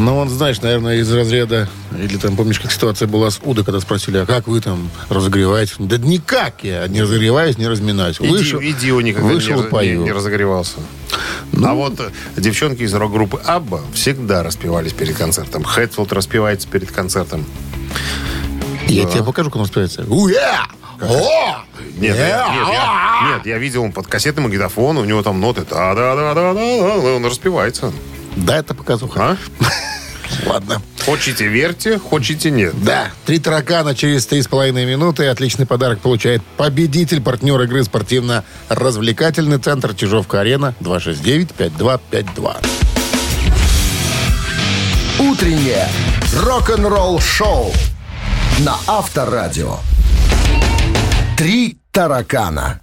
Ну, 0.00 0.16
он, 0.16 0.30
знаешь, 0.30 0.62
наверное, 0.62 0.96
из 0.96 1.12
разряда... 1.12 1.68
Или 1.92 2.16
там, 2.16 2.34
помнишь, 2.34 2.58
как 2.58 2.72
ситуация 2.72 3.06
была 3.06 3.30
с 3.30 3.38
Удой, 3.42 3.64
когда 3.66 3.80
спросили, 3.80 4.16
а 4.16 4.24
как 4.24 4.48
вы 4.48 4.62
там 4.62 4.90
разогреваете? 5.10 5.74
Да 5.78 5.98
никак 5.98 6.64
я 6.64 6.88
не 6.88 7.02
разогреваюсь, 7.02 7.58
не 7.58 7.68
разминаюсь. 7.68 8.18
Вышел, 8.18 8.60
иди 8.62 8.92
у 8.92 9.00
никогда 9.00 9.28
вышел, 9.28 9.62
не, 9.62 9.88
не, 9.90 10.04
не 10.04 10.12
разогревался. 10.12 10.76
а 11.62 11.74
вот 11.74 12.00
э, 12.00 12.10
девчонки 12.38 12.82
из 12.82 12.94
рок-группы 12.94 13.42
Абба 13.44 13.82
всегда 13.92 14.42
распевались 14.42 14.94
перед 14.94 15.18
концертом. 15.18 15.64
Хэтфилд 15.64 16.10
распевается 16.14 16.66
перед 16.66 16.90
концертом. 16.90 17.44
Я 18.86 19.04
Да. 19.04 19.10
тебе 19.10 19.22
покажу, 19.22 19.50
как 19.50 19.56
он 19.56 19.62
распевается. 19.64 20.06
Уя! 20.08 20.66
О! 21.02 21.64
Нет, 21.98 22.16
я, 22.16 22.48
нет, 22.48 22.68
я, 22.72 23.34
нет, 23.36 23.46
я 23.46 23.58
видел 23.58 23.82
он 23.82 23.92
под 23.92 24.06
кассетным 24.06 24.44
магнитофон, 24.44 24.96
у 24.96 25.04
него 25.04 25.22
там 25.22 25.40
ноты. 25.40 25.66
Да, 25.68 25.94
да, 25.94 26.16
да, 26.16 26.32
да, 26.34 26.54
да, 26.54 26.60
он 26.62 27.26
распевается. 27.26 27.92
Да, 28.36 28.56
это 28.56 28.74
показуха. 28.74 29.30
А? 29.30 29.36
Ладно. 30.46 30.80
Хочете 31.04 31.46
верьте, 31.46 31.98
хочете 31.98 32.50
нет. 32.50 32.74
Да, 32.82 33.10
три 33.26 33.38
таракана 33.38 33.94
через 33.94 34.26
три 34.26 34.42
с 34.42 34.48
половиной 34.48 34.84
минуты. 34.84 35.26
Отличный 35.26 35.66
подарок 35.66 36.00
получает 36.00 36.42
победитель, 36.56 37.20
партнер 37.20 37.60
игры 37.62 37.84
спортивно-развлекательный 37.84 39.58
центр 39.58 39.94
Чижовка-Арена 39.94 40.74
269-5252. 40.80 42.56
Утреннее 45.18 45.88
рок-н-ролл 46.34 47.20
шоу 47.20 47.72
на 48.60 48.76
Авторадио. 48.86 49.78
Три 51.36 51.78
таракана. 51.90 52.80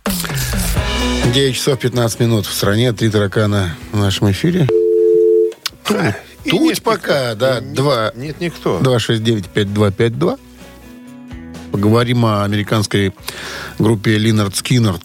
9 1.33 1.55
часов 1.55 1.79
15 1.79 2.19
минут 2.19 2.45
в 2.45 2.53
стране. 2.53 2.93
Три 2.93 3.09
таракана 3.09 3.75
в 3.91 3.97
нашем 3.97 4.31
эфире. 4.31 4.67
И 6.43 6.49
Тут 6.49 6.61
нет 6.61 6.81
пока, 6.83 7.35
да, 7.35 7.59
два, 7.61 8.11
Нет 8.15 8.39
никто. 8.39 8.79
269-5252. 8.79 10.39
Поговорим 11.71 12.25
о 12.25 12.43
американской 12.43 13.13
группе 13.77 14.17
Линард 14.17 14.55
Скиннерд. 14.55 15.01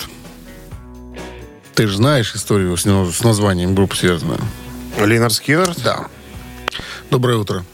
Ты 1.74 1.86
же 1.86 1.96
знаешь 1.96 2.34
историю 2.34 2.76
с, 2.76 2.82
с 2.82 3.24
названием 3.24 3.74
группы 3.74 3.96
связанную? 3.96 4.38
Линар 4.98 5.32
Скиннер? 5.32 5.74
Да. 5.82 6.06
Доброе 7.10 7.38
утро. 7.38 7.64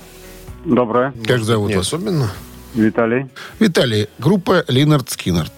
Доброе. 0.64 1.12
Как 1.27 1.42
зовут 1.42 1.71
Не 1.71 1.77
вас? 1.77 1.87
особенно. 1.87 2.31
Виталий. 2.75 3.27
Виталий, 3.59 4.09
группа 4.18 4.64
Линард 4.68 5.11
Скиннерд. 5.11 5.53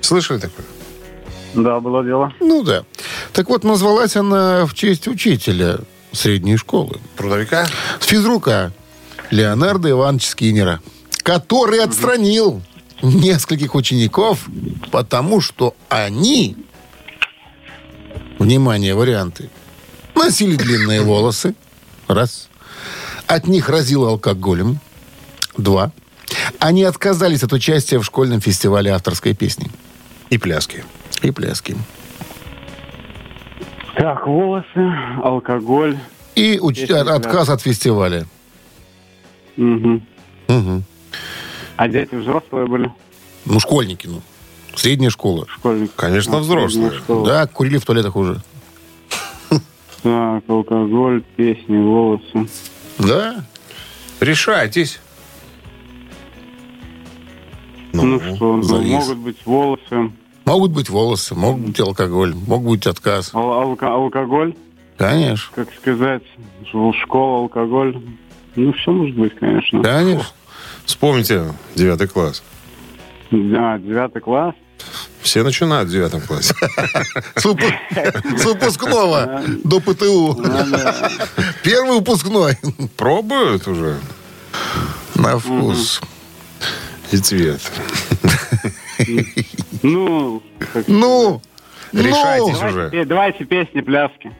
Слышали 0.00 0.38
такое? 0.38 0.64
Да, 1.54 1.80
было 1.80 2.02
дело. 2.04 2.32
Ну 2.40 2.62
да. 2.62 2.84
Так 3.32 3.48
вот, 3.48 3.64
назвалась 3.64 4.16
она 4.16 4.66
в 4.66 4.74
честь 4.74 5.06
учителя 5.08 5.78
средней 6.12 6.56
школы. 6.56 7.00
Трудовика? 7.16 7.66
С 8.00 8.06
физрука 8.06 8.72
Леонарда 9.30 9.90
Ивановича 9.90 10.30
Скиннера, 10.30 10.80
который 11.22 11.80
отстранил 11.82 12.62
нескольких 13.02 13.74
учеников, 13.74 14.46
потому 14.90 15.40
что 15.40 15.74
они, 15.88 16.56
внимание, 18.38 18.94
варианты, 18.94 19.50
носили 20.14 20.56
длинные 20.56 21.02
волосы, 21.02 21.54
раз, 22.08 22.48
от 23.26 23.46
них 23.46 23.68
разило 23.68 24.08
алкоголем, 24.08 24.80
два, 25.56 25.92
они 26.58 26.82
отказались 26.82 27.42
от 27.42 27.52
участия 27.52 27.98
в 27.98 28.04
школьном 28.04 28.40
фестивале 28.40 28.90
авторской 28.92 29.34
песни 29.34 29.70
И 30.30 30.38
пляски. 30.38 30.84
и 31.22 31.30
пляски. 31.30 31.76
Так, 33.98 34.26
волосы, 34.26 34.92
алкоголь. 35.24 35.98
И 36.36 36.56
уч- 36.58 36.86
да. 36.86 37.16
отказ 37.16 37.48
от 37.48 37.60
фестиваля. 37.62 38.26
Мгм. 39.56 40.06
Мгм. 40.46 40.84
А 41.76 41.88
дети 41.88 42.14
взрослые 42.14 42.66
были? 42.66 42.92
Ну, 43.44 43.58
школьники, 43.58 44.06
ну. 44.06 44.22
Средняя 44.76 45.10
школа. 45.10 45.46
Школьники? 45.48 45.90
Конечно, 45.96 46.36
А, 46.36 46.40
взрослые. 46.40 46.92
ну? 47.08 47.24
Да, 47.24 47.46
курили 47.48 47.78
в 47.78 47.84
туалетах 47.84 48.14
уже. 48.14 48.40
Так, 50.04 50.44
алкоголь, 50.46 51.22
песни, 51.36 51.76
волосы. 51.76 52.48
Да? 53.00 53.44
Решайтесь. 54.20 55.00
Ну, 57.92 58.20
что, 58.20 58.56
ну, 58.56 58.62
завис. 58.62 58.90
могут 58.92 59.18
быть 59.18 59.44
волосы, 59.44 60.12
Могут 60.48 60.70
быть 60.72 60.88
волосы, 60.88 61.34
могут 61.34 61.60
быть 61.66 61.78
алкоголь, 61.80 62.34
мог 62.34 62.62
быть 62.64 62.86
отказ. 62.86 63.32
ал- 63.34 63.62
алко- 63.74 63.86
алкоголь, 63.92 64.54
Конечно. 64.96 65.52
как 65.54 65.68
сказать, 65.78 66.22
школа, 67.02 67.40
алкоголь. 67.42 68.00
Ну, 68.56 68.72
все 68.72 68.90
может 68.90 69.14
быть, 69.14 69.36
конечно. 69.38 69.82
Конечно. 69.82 70.26
Вспомните 70.86 71.52
девятый 71.74 72.08
класс. 72.08 72.42
Да, 73.30 73.76
девятый 73.78 74.22
класс. 74.22 74.54
Все 75.20 75.42
начинают 75.42 75.90
в 75.90 75.92
девятом 75.92 76.22
классе. 76.22 76.54
С 77.34 77.44
выпускного 77.44 79.42
до 79.64 79.80
ПТУ. 79.80 80.34
Первый 81.62 81.98
выпускной. 81.98 82.56
Пробуют 82.96 83.68
уже 83.68 83.98
На 85.14 85.38
вкус. 85.38 86.00
и 87.12 87.18
цвет. 87.18 87.60
Ну, 89.82 90.42
как- 90.72 90.88
Ну, 90.88 91.40
Решайтесь 91.92 92.58
ну, 92.60 92.68
уже. 92.68 93.04
Давайте 93.06 93.44
песни, 93.44 93.80
пляски. 93.80 94.32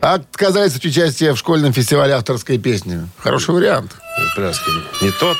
отказались 0.00 0.76
от 0.76 0.84
участия 0.84 1.32
в 1.32 1.36
школьном 1.38 1.72
фестивале 1.72 2.12
авторской 2.14 2.58
песни. 2.58 3.06
Хороший 3.18 3.54
вариант. 3.54 3.96
Пляски 4.36 4.70
не 5.02 5.10
тот. 5.12 5.36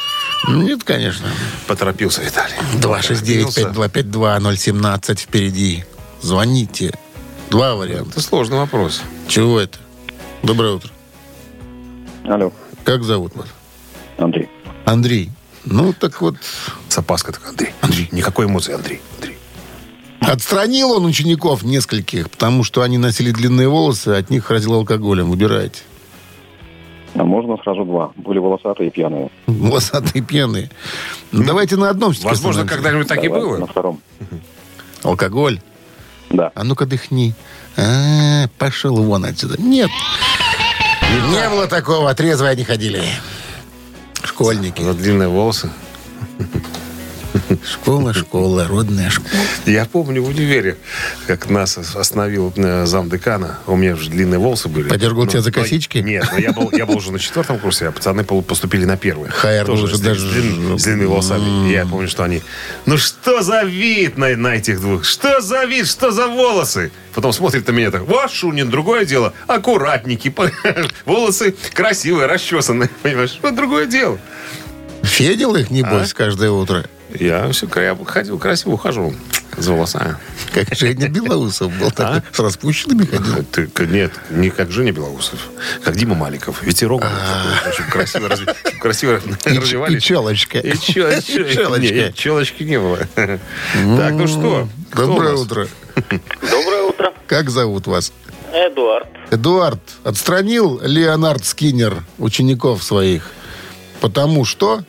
Нет, 0.48 0.84
конечно. 0.84 1.28
Поторопился 1.66 2.22
Виталий. 2.22 2.54
269-5252-017 2.80 5.18
впереди. 5.20 5.84
Звоните. 6.22 6.92
Два 7.50 7.74
варианта. 7.74 8.10
Это 8.12 8.20
сложный 8.22 8.56
вопрос. 8.58 9.02
Чего 9.28 9.60
это? 9.60 9.78
Доброе 10.42 10.74
утро. 10.74 10.90
Алло, 12.24 12.52
Как 12.84 13.02
зовут 13.02 13.34
вас? 13.34 13.48
Андрей. 14.18 14.48
Андрей. 14.84 15.30
Ну, 15.64 15.92
так 15.92 16.20
вот, 16.22 16.36
С 16.88 16.96
опаской 16.98 17.34
такой, 17.34 17.50
Андрей. 17.50 17.72
Андрей. 17.82 18.08
Никакой 18.12 18.46
эмоции, 18.46 18.72
Андрей. 18.74 19.00
Андрей. 19.18 19.29
Отстранил 20.30 20.92
он 20.92 21.04
учеников 21.04 21.62
нескольких, 21.62 22.30
потому 22.30 22.64
что 22.64 22.82
они 22.82 22.98
носили 22.98 23.30
длинные 23.30 23.68
волосы, 23.68 24.08
а 24.08 24.18
от 24.18 24.30
них 24.30 24.50
разил 24.50 24.74
алкоголем. 24.74 25.30
Выбирайте. 25.30 25.82
А 27.14 27.24
можно 27.24 27.56
сразу 27.62 27.84
два. 27.84 28.12
Были 28.16 28.38
волосатые 28.38 28.88
и 28.88 28.90
пьяные. 28.90 29.30
Волосатые 29.46 30.22
пьяные. 30.22 30.70
Ну, 31.32 31.44
давайте 31.44 31.76
на 31.76 31.90
одном 31.90 32.12
все-таки 32.12 32.30
Возможно, 32.30 32.66
когда-нибудь 32.66 33.08
так 33.08 33.22
и 33.24 33.28
было. 33.28 33.58
На 33.58 33.66
втором. 33.66 34.00
Алкоголь. 35.02 35.60
Да. 36.30 36.52
А 36.54 36.62
ну-ка 36.62 36.86
дыхни. 36.86 37.34
А, 37.76 38.46
пошел 38.58 38.94
вон 39.02 39.24
отсюда. 39.24 39.60
Нет. 39.60 39.90
Не 41.32 41.48
было 41.48 41.66
такого. 41.66 42.14
Трезвые 42.14 42.52
они 42.52 42.62
ходили. 42.62 43.02
Школьники. 44.22 44.80
За 44.82 44.94
длинные 44.94 45.28
волосы. 45.28 45.70
Школа, 47.64 48.12
школа, 48.14 48.66
родная 48.68 49.10
школа. 49.10 49.30
Я 49.66 49.84
помню 49.84 50.22
в 50.22 50.28
универе, 50.28 50.76
как 51.26 51.48
нас 51.50 51.78
остановил 51.78 52.52
э, 52.56 52.86
замдекана. 52.86 53.58
У 53.66 53.76
меня 53.76 53.96
же 53.96 54.10
длинные 54.10 54.38
волосы 54.38 54.68
были. 54.68 54.88
Подергал 54.88 55.24
Ну, 55.24 55.30
тебя 55.30 55.40
за 55.40 55.52
косички? 55.52 55.98
Нет, 55.98 56.28
но 56.32 56.38
я 56.38 56.52
был, 56.52 56.70
я 56.72 56.86
был 56.86 56.96
уже 56.96 57.12
на 57.12 57.18
четвертом 57.18 57.58
курсе, 57.58 57.88
а 57.88 57.92
пацаны 57.92 58.24
поступили 58.24 58.84
на 58.84 58.96
первый. 58.96 59.30
Хайер 59.30 59.66
Тоже 59.66 59.84
уже 59.84 59.96
с, 59.96 60.00
даже- 60.00 60.20
с 60.20 60.24
длин- 60.32 60.78
с 60.78 60.82
длинными 60.84 61.06
волосами. 61.06 61.68
И 61.68 61.72
я 61.72 61.86
помню, 61.86 62.08
что 62.08 62.24
они... 62.24 62.42
Ну 62.86 62.96
что 62.96 63.42
за 63.42 63.62
вид 63.62 64.16
на, 64.16 64.36
на 64.36 64.56
этих 64.56 64.80
двух? 64.80 65.04
Что 65.04 65.40
за 65.40 65.64
вид? 65.64 65.86
Что 65.86 66.10
за 66.10 66.26
волосы? 66.28 66.90
Потом 67.14 67.32
смотрит 67.32 67.66
на 67.66 67.72
меня 67.72 67.90
так, 67.90 68.02
вот, 68.02 68.30
Шунин, 68.30 68.70
другое 68.70 69.04
дело. 69.04 69.32
Аккуратненький. 69.46 70.34
Волосы 71.04 71.54
красивые, 71.74 72.26
расчесанные. 72.26 72.88
Понимаешь? 73.02 73.38
Вот 73.42 73.54
другое 73.54 73.86
дело. 73.86 74.18
Федил 75.02 75.56
их, 75.56 75.70
небось, 75.70 76.12
каждое 76.14 76.50
утро. 76.50 76.86
Я 77.18 77.50
все 77.52 77.66
я 77.76 77.96
ходил, 78.06 78.38
красиво 78.38 78.72
ухаживал 78.74 79.14
за 79.56 79.72
волосами. 79.72 80.16
Как 80.54 80.74
Женя 80.74 81.08
Белоусов 81.08 81.72
был 81.78 81.90
такой. 81.90 82.22
С 82.32 82.38
распущенными 82.38 83.04
ходил. 83.04 83.44
Ты, 83.44 83.68
нет, 83.86 84.12
не 84.30 84.50
как 84.50 84.70
Женя 84.70 84.92
Белоусов, 84.92 85.40
как 85.84 85.96
Дима 85.96 86.14
Маликов. 86.14 86.62
Ветерок. 86.62 87.02
такой, 87.02 87.72
Очень 87.72 87.90
красиво, 87.90 88.26
разви- 88.28 88.78
красиво 88.78 89.20
И, 89.46 89.58
развивались. 89.58 89.96
и 89.96 90.00
челочка. 90.00 90.58
И 90.58 90.78
челочка. 90.78 92.12
челочки 92.12 92.62
не 92.62 92.78
было. 92.78 92.98
Так, 93.14 94.12
ну 94.12 94.26
что? 94.26 94.68
Доброе 94.94 95.34
утро. 95.34 95.66
Доброе 96.42 96.82
утро. 96.82 97.12
Как 97.26 97.50
зовут 97.50 97.86
вас? 97.86 98.12
Эдуард. 98.52 99.06
Эдуард, 99.30 99.80
отстранил 100.04 100.80
Леонард 100.82 101.44
Скиннер 101.44 102.02
учеников 102.18 102.82
своих? 102.82 103.30
Потому 104.00 104.44
что 104.44 104.82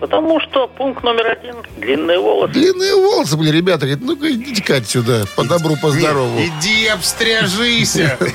Потому 0.00 0.38
что 0.40 0.68
пункт 0.68 1.02
номер 1.02 1.26
один– 1.38 1.56
длинные 1.78 2.18
волосы. 2.18 2.52
длинные 2.52 2.94
волосы 2.96 3.36
были. 3.36 3.50
Ребята 3.50 3.86
говорят, 3.86 4.00
ну-ка 4.02 4.30
идите-ка 4.30 4.76
отсюда, 4.76 5.24
по 5.36 5.44
добру, 5.44 5.76
по 5.80 5.90
здорову. 5.90 6.38
Иди 6.38 6.86
обстряжися. 6.88 8.18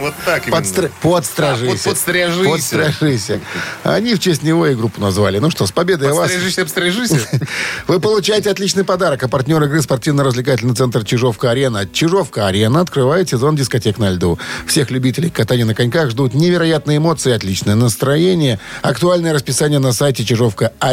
Вот 0.00 0.14
так 0.24 0.46
именно. 0.46 0.60
Подстра- 0.60 0.90
Подстражися. 1.02 1.66
А, 1.72 1.74
под- 1.74 1.84
подстряжися. 1.84 2.50
Подстражися. 2.50 3.40
Они 3.82 4.14
в 4.14 4.18
честь 4.18 4.42
него 4.42 4.66
и 4.66 4.74
группу 4.74 5.00
назвали. 5.00 5.38
Ну 5.38 5.50
что, 5.50 5.66
с 5.66 5.72
победой 5.72 6.08
вас. 6.12 6.30
Подстрижись, 6.30 6.58
обстрижись. 6.58 7.12
Вы 7.88 8.00
получаете 8.00 8.50
отличный 8.50 8.84
подарок. 8.84 9.22
А 9.22 9.28
партнер 9.28 9.62
игры 9.62 9.82
спортивно-развлекательный 9.82 10.74
центр 10.74 11.04
«Чижовка-арена». 11.04 11.86
«Чижовка-арена» 11.86 12.80
открывает 12.80 13.28
сезон 13.28 13.56
дискотек 13.56 13.98
на 13.98 14.10
льду. 14.10 14.38
Всех 14.66 14.90
любителей 14.90 15.30
катания 15.30 15.64
на 15.64 15.74
коньках 15.74 16.10
ждут 16.10 16.34
невероятные 16.34 16.96
эмоции, 16.98 17.32
отличное 17.32 17.74
настроение. 17.74 18.58
Актуальное 18.82 19.32
расписание 19.32 19.78
на 19.78 19.92
сайте 19.92 20.24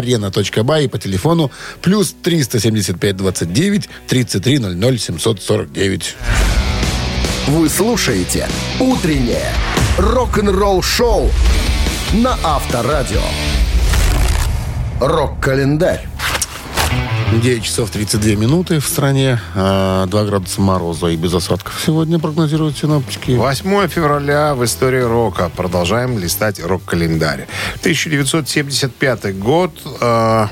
чижовка-арена.бай 0.02 0.86
и 0.86 0.88
по 0.88 0.98
телефону 0.98 1.52
плюс 1.82 2.16
375 2.24 3.18
29 3.18 3.90
33 4.08 4.60
00 4.60 4.98
749. 4.98 6.16
Вы 7.48 7.70
слушаете 7.70 8.48
«Утреннее 8.80 9.52
рок-н-ролл-шоу» 9.98 11.30
на 12.14 12.38
Авторадио. 12.44 13.22
Рок-календарь. 15.00 16.11
9 17.40 17.64
часов 17.64 17.90
32 17.90 18.36
минуты 18.36 18.80
в 18.80 18.86
стране. 18.86 19.40
2 19.54 20.06
градуса 20.08 20.62
мороза 20.62 21.08
и 21.08 21.16
без 21.16 21.34
осадков. 21.34 21.82
Сегодня 21.86 22.20
прогнозируют 22.20 22.78
синоптики. 22.78 23.32
8 23.32 23.88
февраля 23.88 24.54
в 24.54 24.64
истории 24.66 25.02
рока. 25.02 25.50
Продолжаем 25.56 26.20
листать 26.20 26.64
рок-календарь. 26.64 27.48
1975 27.80 29.40
год. 29.40 29.72
э, 30.02 30.48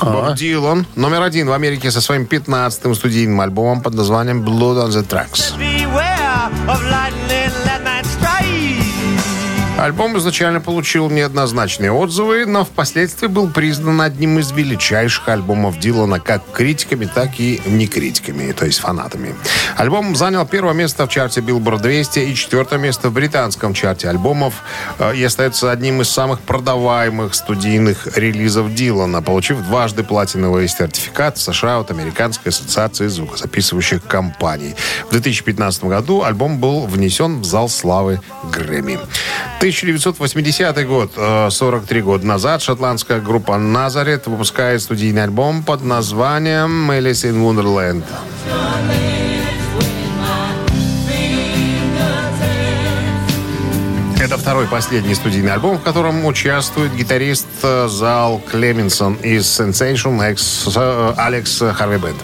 Боб 0.00 0.34
Дилан, 0.34 0.86
номер 0.96 1.22
один 1.22 1.48
в 1.48 1.52
Америке 1.52 1.90
со 1.90 2.00
своим 2.00 2.22
15-м 2.22 2.94
студийным 2.94 3.38
альбомом 3.40 3.82
под 3.82 3.94
названием 3.94 4.42
Blood 4.42 4.86
on 4.86 4.88
the 4.88 5.06
Tracks. 5.06 5.54
Альбом 9.80 10.18
изначально 10.18 10.60
получил 10.60 11.08
неоднозначные 11.08 11.90
отзывы, 11.90 12.44
но 12.44 12.66
впоследствии 12.66 13.28
был 13.28 13.48
признан 13.48 14.02
одним 14.02 14.38
из 14.38 14.50
величайших 14.50 15.26
альбомов 15.30 15.78
Дилана 15.78 16.20
как 16.20 16.42
критиками, 16.52 17.06
так 17.06 17.40
и 17.40 17.62
некритиками, 17.64 18.52
то 18.52 18.66
есть 18.66 18.78
фанатами. 18.78 19.34
Альбом 19.78 20.14
занял 20.16 20.46
первое 20.46 20.74
место 20.74 21.06
в 21.06 21.08
чарте 21.08 21.40
Billboard 21.40 21.80
200 21.80 22.18
и 22.18 22.34
четвертое 22.34 22.78
место 22.78 23.08
в 23.08 23.14
британском 23.14 23.72
чарте 23.72 24.10
альбомов 24.10 24.52
э, 24.98 25.16
и 25.16 25.24
остается 25.24 25.70
одним 25.70 26.02
из 26.02 26.10
самых 26.10 26.40
продаваемых 26.40 27.34
студийных 27.34 28.18
релизов 28.18 28.74
Дилана, 28.74 29.22
получив 29.22 29.62
дважды 29.62 30.04
платиновый 30.04 30.68
сертификат 30.68 31.38
в 31.38 31.40
США 31.40 31.78
от 31.78 31.90
Американской 31.90 32.50
ассоциации 32.50 33.06
звукозаписывающих 33.06 34.04
компаний. 34.04 34.74
В 35.06 35.12
2015 35.12 35.84
году 35.84 36.22
альбом 36.22 36.58
был 36.58 36.84
внесен 36.84 37.40
в 37.40 37.44
зал 37.46 37.70
славы 37.70 38.20
Грэмми. 38.52 38.98
1980 39.70 40.86
год, 40.86 41.12
э, 41.16 41.48
43 41.50 42.02
года 42.02 42.26
назад, 42.26 42.62
шотландская 42.62 43.20
группа 43.20 43.56
«Назарет» 43.58 44.26
выпускает 44.26 44.82
студийный 44.82 45.24
альбом 45.24 45.62
под 45.62 45.82
названием 45.84 46.90
«Alice 46.90 47.24
in 47.24 47.42
Wonderland». 47.42 48.04
Это 54.30 54.38
второй 54.38 54.68
последний 54.68 55.16
студийный 55.16 55.54
альбом, 55.54 55.78
в 55.78 55.82
котором 55.82 56.24
участвует 56.24 56.94
гитарист 56.94 57.48
э, 57.64 57.88
Зал 57.88 58.40
Клеменсон 58.48 59.14
из 59.14 59.44
Sensation 59.44 60.30
X 60.30 60.68
э, 60.76 61.14
Алекс 61.16 61.58
Харви 61.58 61.96
Бэнд. 61.96 62.16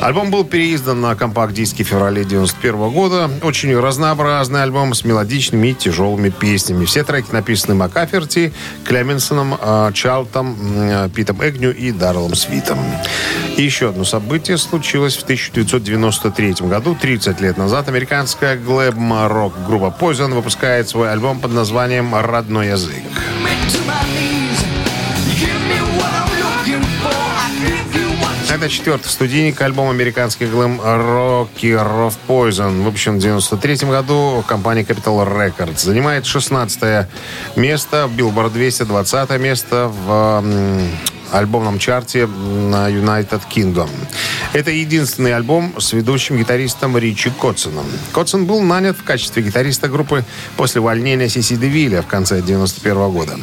Альбом 0.00 0.30
был 0.30 0.44
переиздан 0.44 1.02
на 1.02 1.14
компакт-диске 1.16 1.84
в 1.84 1.88
феврале 1.88 2.24
91 2.24 2.88
года. 2.88 3.30
Очень 3.42 3.78
разнообразный 3.78 4.62
альбом 4.62 4.94
с 4.94 5.04
мелодичными 5.04 5.68
и 5.68 5.74
тяжелыми 5.74 6.30
песнями. 6.30 6.86
Все 6.86 7.04
треки 7.04 7.30
написаны 7.30 7.74
Макаферти, 7.74 8.54
Клеменсоном, 8.86 9.58
э, 9.60 9.90
Чалтом, 9.92 11.10
Питом 11.14 11.42
Эгню 11.42 11.76
и 11.76 11.92
Дарлом 11.92 12.34
Свитом. 12.36 12.78
И 13.58 13.62
еще 13.62 13.90
одно 13.90 14.04
событие 14.04 14.56
случилось 14.56 15.16
в 15.16 15.24
1993 15.24 16.68
году. 16.68 16.96
30 16.98 17.40
лет 17.42 17.58
назад 17.58 17.88
американская 17.88 18.56
глэм-рок 18.56 19.66
группа 19.66 19.94
Poison 20.00 20.32
выпускает 20.32 20.88
свой 20.88 21.10
альбом 21.10 21.17
под 21.18 21.52
названием 21.52 22.14
«Родной 22.14 22.68
язык». 22.68 23.02
Это 28.50 28.68
четвертый 28.68 29.08
студийник, 29.08 29.60
альбом 29.60 29.90
американских 29.90 30.50
глэм 30.50 30.80
рокеров 30.80 32.16
Poison. 32.26 32.82
Выпущен 32.82 33.18
в 33.18 33.20
93 33.20 33.88
году 33.88 34.44
компанией 34.46 34.86
Capital 34.86 35.26
Records. 35.26 35.78
Занимает 35.78 36.24
16 36.24 37.06
место 37.56 38.08
Billboard 38.16 38.50
200, 38.50 38.84
20 38.84 39.30
место 39.40 39.90
в 39.92 40.42
альбомном 41.32 41.78
чарте 41.78 42.26
на 42.26 42.90
United 42.90 43.42
Kingdom. 43.54 43.88
Это 44.52 44.70
единственный 44.70 45.34
альбом 45.34 45.74
с 45.78 45.92
ведущим 45.92 46.38
гитаристом 46.38 46.96
Ричи 46.96 47.30
Котсоном. 47.30 47.86
Котсон 48.12 48.46
был 48.46 48.62
нанят 48.62 48.96
в 48.96 49.04
качестве 49.04 49.42
гитариста 49.42 49.88
группы 49.88 50.24
после 50.56 50.80
увольнения 50.80 51.28
Сиси 51.28 51.56
Девилля 51.56 52.02
в 52.02 52.06
конце 52.06 52.40
91 52.42 53.10
года. 53.10 53.38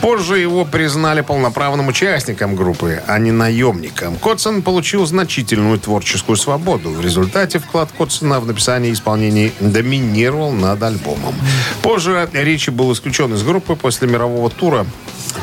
Позже 0.00 0.38
его 0.38 0.64
признали 0.64 1.20
полноправным 1.22 1.88
участником 1.88 2.54
группы, 2.54 3.02
а 3.08 3.18
не 3.18 3.32
наемником. 3.32 4.16
Котсон 4.16 4.62
получил 4.62 5.04
значительную 5.06 5.78
творческую 5.78 6.36
свободу. 6.36 6.90
В 6.90 7.00
результате 7.00 7.58
вклад 7.58 7.90
Котсона 7.96 8.38
в 8.38 8.46
написание 8.46 8.90
и 8.90 8.94
исполнение 8.94 9.52
доминировал 9.58 10.52
над 10.52 10.82
альбомом. 10.82 11.34
Позже 11.82 12.28
Ричи 12.32 12.70
был 12.70 12.92
исключен 12.92 13.34
из 13.34 13.42
группы 13.42 13.74
после 13.74 14.06
мирового 14.06 14.48
тура, 14.48 14.86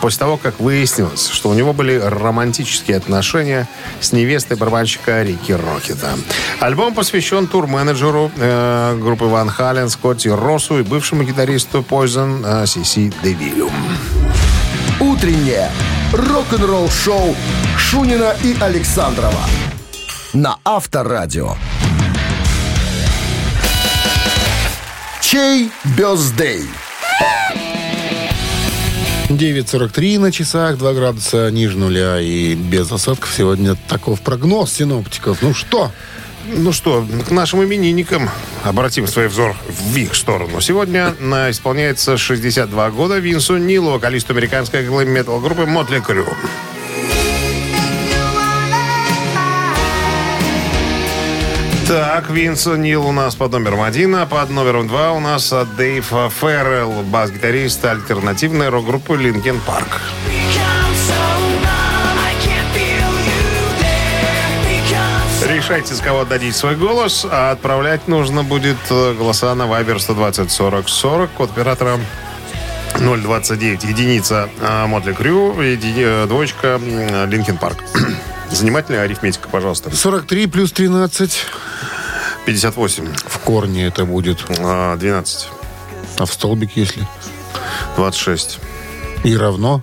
после 0.01 0.19
того, 0.19 0.37
как 0.37 0.59
выяснилось, 0.59 1.27
что 1.29 1.49
у 1.49 1.53
него 1.53 1.73
были 1.73 1.97
романтические 1.97 2.97
отношения 2.97 3.67
с 3.99 4.11
невестой 4.11 4.57
барабанщика 4.57 5.23
Рики 5.23 5.51
Рокета. 5.51 6.13
Альбом 6.59 6.93
посвящен 6.93 7.47
тур-менеджеру 7.47 8.31
э, 8.37 8.97
группы 8.99 9.25
Ван 9.25 9.49
Хален 9.49 9.89
Скотти 9.89 10.29
Россу 10.29 10.79
и 10.79 10.83
бывшему 10.83 11.23
гитаристу 11.23 11.85
Poison 11.87 12.43
э, 12.45 12.65
Девилю. 13.23 13.69
Утреннее 14.99 15.69
рок-н-ролл-шоу 16.13 17.35
Шунина 17.77 18.35
и 18.43 18.55
Александрова 18.59 19.41
на 20.33 20.57
Авторадио. 20.63 21.55
Чей 25.21 25.71
бездей? 25.97 26.65
9.43 29.37 30.19
на 30.19 30.31
часах, 30.31 30.77
2 30.77 30.93
градуса 30.93 31.49
ниже 31.51 31.77
нуля 31.77 32.19
и 32.21 32.55
без 32.55 32.91
осадков. 32.91 33.33
Сегодня 33.35 33.75
таков 33.87 34.21
прогноз 34.21 34.71
синоптиков. 34.73 35.41
Ну 35.41 35.53
что? 35.53 35.91
Ну 36.45 36.73
что, 36.73 37.05
к 37.27 37.31
нашим 37.31 37.63
именинникам 37.63 38.29
обратим 38.63 39.07
свой 39.07 39.27
взор 39.29 39.55
в 39.69 39.95
их 39.95 40.13
сторону. 40.13 40.59
Сегодня 40.59 41.15
на- 41.19 41.49
исполняется 41.51 42.17
62 42.17 42.91
года 42.91 43.17
Винсу 43.17 43.55
Нилу, 43.57 43.91
вокалисту 43.91 44.33
американской 44.33 44.85
глэм-метал 44.85 45.39
группы 45.39 45.65
Mötley 45.65 45.99
Crüe. 46.01 46.25
Так, 51.93 52.31
Винсу 52.31 52.75
Нил 52.75 53.05
у 53.05 53.11
нас 53.11 53.35
под 53.35 53.51
номером 53.51 53.83
один, 53.83 54.15
а 54.15 54.25
под 54.25 54.49
номером 54.49 54.87
два 54.87 55.11
у 55.11 55.19
нас 55.19 55.53
а, 55.53 55.63
Дэйв 55.63 56.03
Феррелл, 56.41 57.03
бас-гитарист 57.03 57.85
альтернативной 57.85 58.69
рок-группы 58.69 59.15
Linkin 59.15 59.59
Park. 59.59 60.01
Решайте, 65.47 65.93
с 65.93 65.99
кого 65.99 66.21
отдадите 66.21 66.57
свой 66.57 66.75
голос, 66.75 67.27
а 67.29 67.51
отправлять 67.51 68.07
нужно 68.07 68.43
будет 68.43 68.77
э, 68.89 69.13
голоса 69.13 69.53
на 69.53 69.63
Viber 69.63 69.99
120 69.99 70.49
40 70.49 70.89
40, 70.89 71.29
код 71.29 71.51
оператора 71.51 71.99
029, 72.97 73.83
единица 73.83 74.49
а, 74.63 74.87
Мотли 74.87 75.13
Крю, 75.13 75.61
еди- 75.61 75.93
э, 75.97 76.25
двоечка 76.25 76.79
Линкен 77.27 77.59
Парк. 77.59 77.83
Занимательная 78.51 79.01
арифметика, 79.01 79.49
пожалуйста. 79.49 79.95
43 79.95 80.47
плюс 80.47 80.71
13. 80.71 81.45
58. 82.45 83.13
В 83.15 83.39
корне 83.39 83.87
это 83.87 84.05
будет. 84.05 84.43
А, 84.59 84.95
12. 84.97 85.47
А 86.17 86.25
в 86.25 86.33
столбик 86.33 86.71
если? 86.75 87.07
26. 87.95 88.59
И 89.23 89.35
равно? 89.35 89.81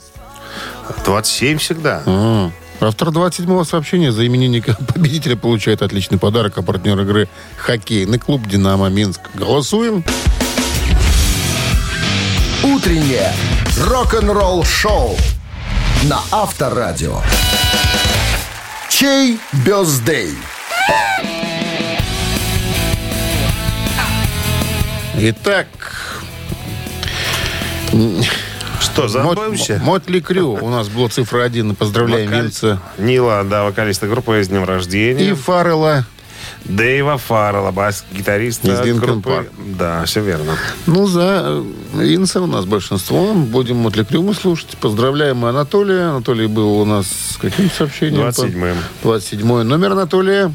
27 1.05 1.59
всегда. 1.59 2.03
А. 2.07 2.51
Автор 2.81 3.09
27-го 3.09 3.65
сообщения 3.65 4.11
за 4.11 4.27
именинника 4.27 4.75
победителя 4.95 5.37
получает 5.37 5.83
отличный 5.83 6.19
подарок, 6.19 6.57
а 6.57 6.63
партнер 6.63 6.99
игры 7.01 7.29
хоккейный 7.59 8.19
клуб 8.19 8.47
«Динамо 8.47 8.89
Минск». 8.89 9.21
Голосуем. 9.35 10.03
Утреннее 12.63 13.33
рок-н-ролл-шоу 13.87 15.17
на 16.05 16.21
Авторадио. 16.31 17.21
Чей 19.01 19.39
бездей? 19.65 20.35
Итак, 25.17 25.67
Что, 28.79 29.09
забавимся? 29.09 29.81
Мотли 29.83 30.21
Крю. 30.21 30.59
У 30.61 30.69
нас 30.69 30.89
была 30.91 31.09
цифра 31.09 31.45
1. 31.45 31.77
Поздравляем 31.77 32.29
Вокаль- 32.29 32.43
Винца. 32.43 32.79
Нила, 32.99 33.43
да, 33.45 33.65
вокалиста 33.65 34.07
группы 34.07 34.43
с 34.45 34.49
днем 34.49 34.65
рождения. 34.65 35.31
И 35.31 35.33
Фаррелла. 35.33 36.05
Дэйва 36.65 37.19
Фаррелла, 37.19 37.71
бас-гитариста 37.71 38.83
группы. 38.95 39.51
Да, 39.79 40.05
все 40.05 40.21
верно. 40.23 40.57
Ну, 40.87 41.07
за 41.07 41.43
э, 41.45 41.65
Винса 41.95 42.41
у 42.41 42.47
нас 42.47 42.65
большинство. 42.65 43.33
Будем 43.35 43.77
Мотли 43.77 44.05
Крю 44.05 44.23
мы 44.23 44.35
слушать. 44.35 44.77
Поздравляем 44.81 45.45
Анатолия. 45.45 46.11
Анатолий 46.11 46.47
был 46.47 46.81
у 46.81 46.85
нас 46.85 47.07
с 47.07 47.37
каким 47.37 47.71
сообщением? 47.71 48.29
27-м. 48.29 48.77
27 49.03 49.63
номер 49.63 49.93
Анатолия. 49.93 50.53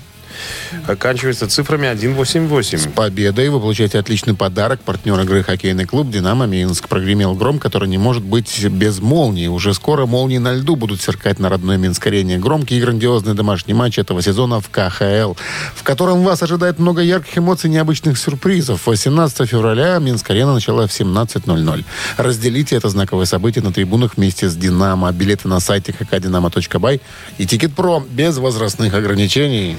Оканчивается 0.88 1.48
цифрами 1.48 1.88
188. 1.96 2.92
Победой 2.92 3.50
вы 3.50 3.60
получаете 3.60 4.00
отличный 4.00 4.36
подарок. 4.36 4.80
Партнер 4.82 5.20
игры 5.22 5.44
хоккейный 5.44 5.86
клуб 5.86 6.10
«Динамо 6.10 6.46
Минск». 6.46 6.88
Прогремел 6.88 7.34
гром, 7.34 7.60
который 7.60 7.90
не 7.90 7.98
может 7.98 8.24
быть 8.24 8.64
без 8.66 9.00
молнии. 9.00 9.48
Уже 9.48 9.74
скоро 9.74 10.06
молнии 10.06 10.38
на 10.38 10.54
льду 10.54 10.76
будут 10.76 11.02
сверкать 11.02 11.40
на 11.40 11.50
родной 11.50 11.78
Минск-арене. 11.78 12.38
Громкий 12.38 12.78
и 12.78 12.82
грандиозный 12.82 13.34
домашний 13.34 13.74
матч 13.74 13.98
этого 13.98 14.22
сезона 14.22 14.60
в 14.60 14.70
КХЛ, 14.70 15.34
в 15.76 15.84
котором 15.84 16.24
вас 16.24 16.44
ожидает 16.44 16.80
много 16.80 17.02
ярких 17.02 17.38
эмоций 17.38 17.70
и 17.70 17.74
необычных 17.74 18.18
сюрпризов. 18.18 18.86
18 18.86 19.50
февраля 19.50 19.98
Минск-арена 20.00 20.54
начала 20.54 20.88
в 20.88 20.92
17.00. 20.92 21.86
Разделите 22.18 22.76
это 22.76 22.90
знаковое 22.90 23.26
событие 23.26 23.64
на 23.64 23.72
трибунах 23.72 24.18
вместе 24.18 24.50
с 24.50 24.56
«Динамо». 24.56 25.12
Билеты 25.12 25.48
на 25.48 25.60
сайте 25.60 25.96
hkdinamo.by 25.98 27.02
и 27.38 27.46
«Тикет.Про» 27.46 28.04
без 28.10 28.38
возрастных 28.38 28.94
ограничений. 28.94 29.78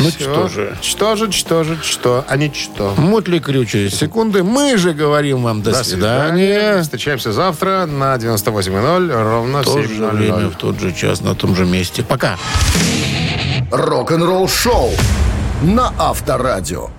Ну 0.00 0.10
что 0.10 0.48
же. 0.48 0.76
Что 0.82 1.16
же, 1.16 1.32
что 1.32 1.64
же, 1.64 1.78
что, 1.82 2.24
а 2.28 2.36
не 2.36 2.52
что. 2.52 2.94
Мотли 2.96 3.38
Крю 3.38 3.64
через 3.64 3.94
секунды. 3.94 4.42
Мы 4.42 4.76
же 4.76 4.92
говорим 4.92 5.42
вам 5.42 5.62
до, 5.62 5.72
свидания. 5.84 6.82
Встречаемся 6.82 7.32
завтра 7.32 7.86
на 7.86 8.14
98.0 8.16 9.22
ровно 9.22 9.62
в 9.62 9.64
то 9.64 9.82
же 9.82 10.06
время, 10.06 10.36
7.00. 10.36 10.50
в 10.50 10.56
тот 10.56 10.80
же 10.80 10.92
час, 10.92 11.20
на 11.20 11.34
том 11.34 11.54
же 11.54 11.64
месте. 11.64 12.02
Пока. 12.02 12.36
Рок-н-ролл-шоу 13.70 14.90
на 15.62 15.92
Авторадио. 15.98 16.90